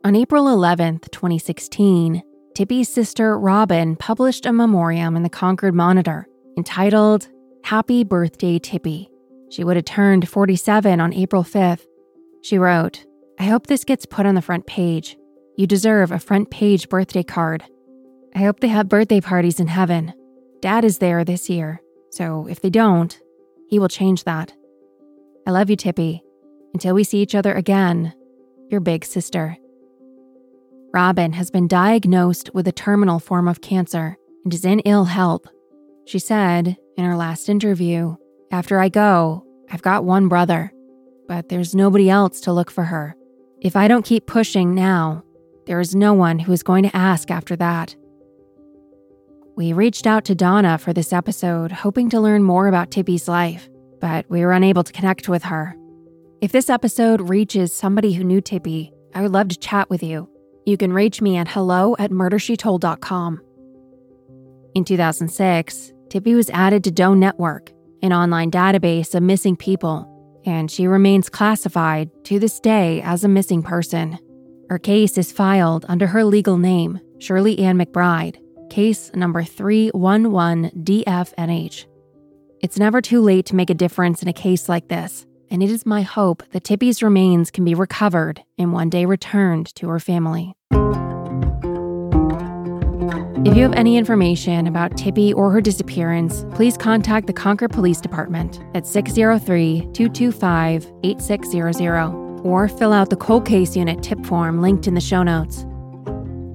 On 0.04 0.14
April 0.14 0.46
11, 0.46 1.00
2016, 1.10 2.22
Tippy's 2.54 2.88
sister 2.88 3.36
Robin 3.36 3.96
published 3.96 4.46
a 4.46 4.52
memoriam 4.52 5.16
in 5.16 5.24
the 5.24 5.28
Concord 5.28 5.74
Monitor 5.74 6.28
entitled 6.56 7.28
Happy 7.64 8.04
Birthday, 8.04 8.60
Tippy. 8.60 9.10
She 9.50 9.64
would 9.64 9.74
have 9.74 9.86
turned 9.86 10.28
47 10.28 11.00
on 11.00 11.12
April 11.12 11.42
5th. 11.42 11.86
She 12.42 12.58
wrote, 12.58 13.04
I 13.38 13.44
hope 13.44 13.66
this 13.66 13.84
gets 13.84 14.04
put 14.04 14.26
on 14.26 14.34
the 14.34 14.42
front 14.42 14.66
page. 14.66 15.16
You 15.56 15.66
deserve 15.66 16.10
a 16.10 16.18
front 16.18 16.50
page 16.50 16.88
birthday 16.88 17.22
card. 17.22 17.64
I 18.34 18.40
hope 18.40 18.60
they 18.60 18.68
have 18.68 18.88
birthday 18.88 19.20
parties 19.20 19.60
in 19.60 19.68
heaven. 19.68 20.12
Dad 20.60 20.84
is 20.84 20.98
there 20.98 21.24
this 21.24 21.48
year, 21.48 21.80
so 22.10 22.46
if 22.48 22.60
they 22.60 22.70
don't, 22.70 23.18
he 23.68 23.78
will 23.78 23.88
change 23.88 24.24
that. 24.24 24.52
I 25.46 25.50
love 25.50 25.70
you, 25.70 25.76
Tippy. 25.76 26.22
Until 26.72 26.94
we 26.94 27.04
see 27.04 27.20
each 27.20 27.34
other 27.34 27.52
again, 27.52 28.14
your 28.70 28.80
big 28.80 29.04
sister. 29.04 29.56
Robin 30.92 31.32
has 31.32 31.50
been 31.50 31.68
diagnosed 31.68 32.50
with 32.54 32.68
a 32.68 32.72
terminal 32.72 33.18
form 33.18 33.48
of 33.48 33.60
cancer 33.60 34.16
and 34.44 34.52
is 34.52 34.64
in 34.64 34.80
ill 34.80 35.04
health. 35.04 35.46
She 36.06 36.18
said 36.18 36.76
in 36.96 37.04
her 37.04 37.16
last 37.16 37.48
interview 37.48 38.16
after 38.50 38.78
I 38.78 38.88
go, 38.88 39.44
I've 39.70 39.82
got 39.82 40.04
one 40.04 40.28
brother, 40.28 40.72
but 41.32 41.48
there's 41.48 41.74
nobody 41.74 42.10
else 42.10 42.42
to 42.42 42.52
look 42.52 42.70
for 42.70 42.84
her. 42.84 43.16
If 43.58 43.74
I 43.74 43.88
don't 43.88 44.04
keep 44.04 44.26
pushing 44.26 44.74
now, 44.74 45.24
there 45.64 45.80
is 45.80 45.94
no 45.94 46.12
one 46.12 46.38
who 46.38 46.52
is 46.52 46.62
going 46.62 46.82
to 46.82 46.94
ask 46.94 47.30
after 47.30 47.56
that. 47.56 47.96
We 49.56 49.72
reached 49.72 50.06
out 50.06 50.26
to 50.26 50.34
Donna 50.34 50.76
for 50.76 50.92
this 50.92 51.10
episode, 51.10 51.72
hoping 51.72 52.10
to 52.10 52.20
learn 52.20 52.42
more 52.42 52.68
about 52.68 52.90
Tippy's 52.90 53.28
life, 53.28 53.70
but 53.98 54.28
we 54.28 54.44
were 54.44 54.52
unable 54.52 54.84
to 54.84 54.92
connect 54.92 55.26
with 55.26 55.44
her. 55.44 55.74
If 56.42 56.52
this 56.52 56.68
episode 56.68 57.30
reaches 57.30 57.72
somebody 57.72 58.12
who 58.12 58.24
knew 58.24 58.42
Tippy, 58.42 58.92
I 59.14 59.22
would 59.22 59.32
love 59.32 59.48
to 59.48 59.58
chat 59.58 59.88
with 59.88 60.02
you. 60.02 60.28
You 60.66 60.76
can 60.76 60.92
reach 60.92 61.22
me 61.22 61.38
at 61.38 61.48
hello 61.48 61.96
at 61.98 62.10
murdershetold.com. 62.10 63.40
In 64.74 64.84
2006, 64.84 65.92
Tippy 66.10 66.34
was 66.34 66.50
added 66.50 66.84
to 66.84 66.90
Doe 66.90 67.14
Network, 67.14 67.72
an 68.02 68.12
online 68.12 68.50
database 68.50 69.14
of 69.14 69.22
missing 69.22 69.56
people, 69.56 70.11
and 70.44 70.70
she 70.70 70.86
remains 70.86 71.28
classified 71.28 72.10
to 72.24 72.38
this 72.38 72.60
day 72.60 73.02
as 73.02 73.24
a 73.24 73.28
missing 73.28 73.62
person. 73.62 74.18
Her 74.68 74.78
case 74.78 75.18
is 75.18 75.32
filed 75.32 75.84
under 75.88 76.06
her 76.06 76.24
legal 76.24 76.56
name, 76.56 77.00
Shirley 77.18 77.58
Ann 77.58 77.78
McBride, 77.78 78.36
case 78.70 79.10
number 79.14 79.42
311DFNH. 79.42 81.86
It's 82.60 82.78
never 82.78 83.00
too 83.00 83.20
late 83.20 83.46
to 83.46 83.56
make 83.56 83.70
a 83.70 83.74
difference 83.74 84.22
in 84.22 84.28
a 84.28 84.32
case 84.32 84.68
like 84.68 84.88
this, 84.88 85.26
and 85.50 85.62
it 85.62 85.70
is 85.70 85.84
my 85.84 86.02
hope 86.02 86.42
that 86.52 86.64
Tippy's 86.64 87.02
remains 87.02 87.50
can 87.50 87.64
be 87.64 87.74
recovered 87.74 88.42
and 88.56 88.72
one 88.72 88.88
day 88.88 89.04
returned 89.04 89.74
to 89.74 89.88
her 89.88 90.00
family. 90.00 90.54
If 93.44 93.56
you 93.56 93.62
have 93.62 93.74
any 93.74 93.96
information 93.96 94.66
about 94.66 94.96
Tippy 94.96 95.32
or 95.32 95.50
her 95.50 95.60
disappearance, 95.60 96.44
please 96.54 96.76
contact 96.76 97.26
the 97.26 97.32
Concord 97.32 97.70
Police 97.72 98.00
Department 98.00 98.60
at 98.74 98.86
603 98.86 99.88
225 99.92 100.92
8600 101.02 102.22
or 102.44 102.68
fill 102.68 102.92
out 102.92 103.10
the 103.10 103.16
cold 103.16 103.46
case 103.46 103.76
unit 103.76 104.02
tip 104.02 104.24
form 104.24 104.60
linked 104.60 104.86
in 104.86 104.94
the 104.94 105.00
show 105.00 105.22
notes. 105.22 105.64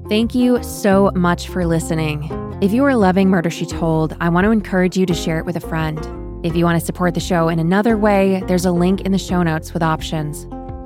Thank 0.09 0.33
you 0.33 0.61
so 0.63 1.11
much 1.15 1.49
for 1.49 1.65
listening. 1.65 2.29
If 2.61 2.71
you 2.71 2.83
are 2.85 2.95
loving 2.95 3.29
Murder 3.29 3.49
She 3.49 3.65
Told, 3.65 4.15
I 4.19 4.29
want 4.29 4.45
to 4.45 4.51
encourage 4.51 4.97
you 4.97 5.05
to 5.05 5.13
share 5.13 5.39
it 5.39 5.45
with 5.45 5.57
a 5.57 5.59
friend. 5.59 5.99
If 6.45 6.55
you 6.55 6.63
want 6.63 6.79
to 6.79 6.85
support 6.85 7.13
the 7.13 7.19
show 7.19 7.49
in 7.49 7.59
another 7.59 7.97
way, 7.97 8.41
there's 8.47 8.65
a 8.65 8.71
link 8.71 9.01
in 9.01 9.11
the 9.11 9.17
show 9.17 9.43
notes 9.43 9.73
with 9.73 9.83
options. 9.83 10.45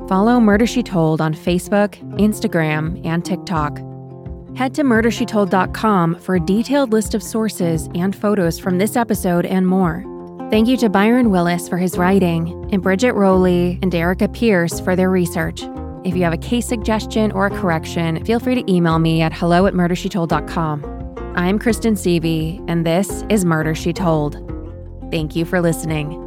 Follow 0.09 0.39
Murder 0.39 0.65
She 0.65 0.83
Told 0.83 1.21
on 1.21 1.33
Facebook, 1.33 1.95
Instagram, 2.17 3.05
and 3.05 3.23
TikTok. 3.23 3.79
Head 4.55 4.73
to 4.75 4.83
murdershetold.com 4.83 6.19
for 6.19 6.35
a 6.35 6.39
detailed 6.39 6.91
list 6.91 7.13
of 7.13 7.23
sources 7.23 7.89
and 7.95 8.15
photos 8.15 8.59
from 8.59 8.77
this 8.77 8.95
episode 8.95 9.45
and 9.45 9.65
more. 9.65 10.05
Thank 10.51 10.67
you 10.67 10.75
to 10.77 10.89
Byron 10.89 11.29
Willis 11.31 11.69
for 11.69 11.77
his 11.77 11.97
writing, 11.97 12.69
and 12.73 12.81
Bridget 12.83 13.13
Rowley 13.13 13.79
and 13.81 13.95
Erica 13.95 14.27
Pierce 14.27 14.81
for 14.81 14.95
their 14.97 15.09
research. 15.09 15.63
If 16.03 16.15
you 16.15 16.23
have 16.23 16.33
a 16.33 16.37
case 16.37 16.67
suggestion 16.67 17.31
or 17.31 17.45
a 17.45 17.49
correction, 17.49 18.23
feel 18.25 18.39
free 18.39 18.55
to 18.55 18.71
email 18.71 18.99
me 18.99 19.21
at 19.21 19.31
hello 19.31 19.65
at 19.65 19.73
murdershetold.com. 19.73 21.33
I'm 21.37 21.57
Kristen 21.57 21.93
Seavey, 21.93 22.63
and 22.67 22.85
this 22.85 23.23
is 23.29 23.45
Murder 23.45 23.73
She 23.73 23.93
Told. 23.93 24.35
Thank 25.09 25.35
you 25.35 25.45
for 25.45 25.61
listening. 25.61 26.17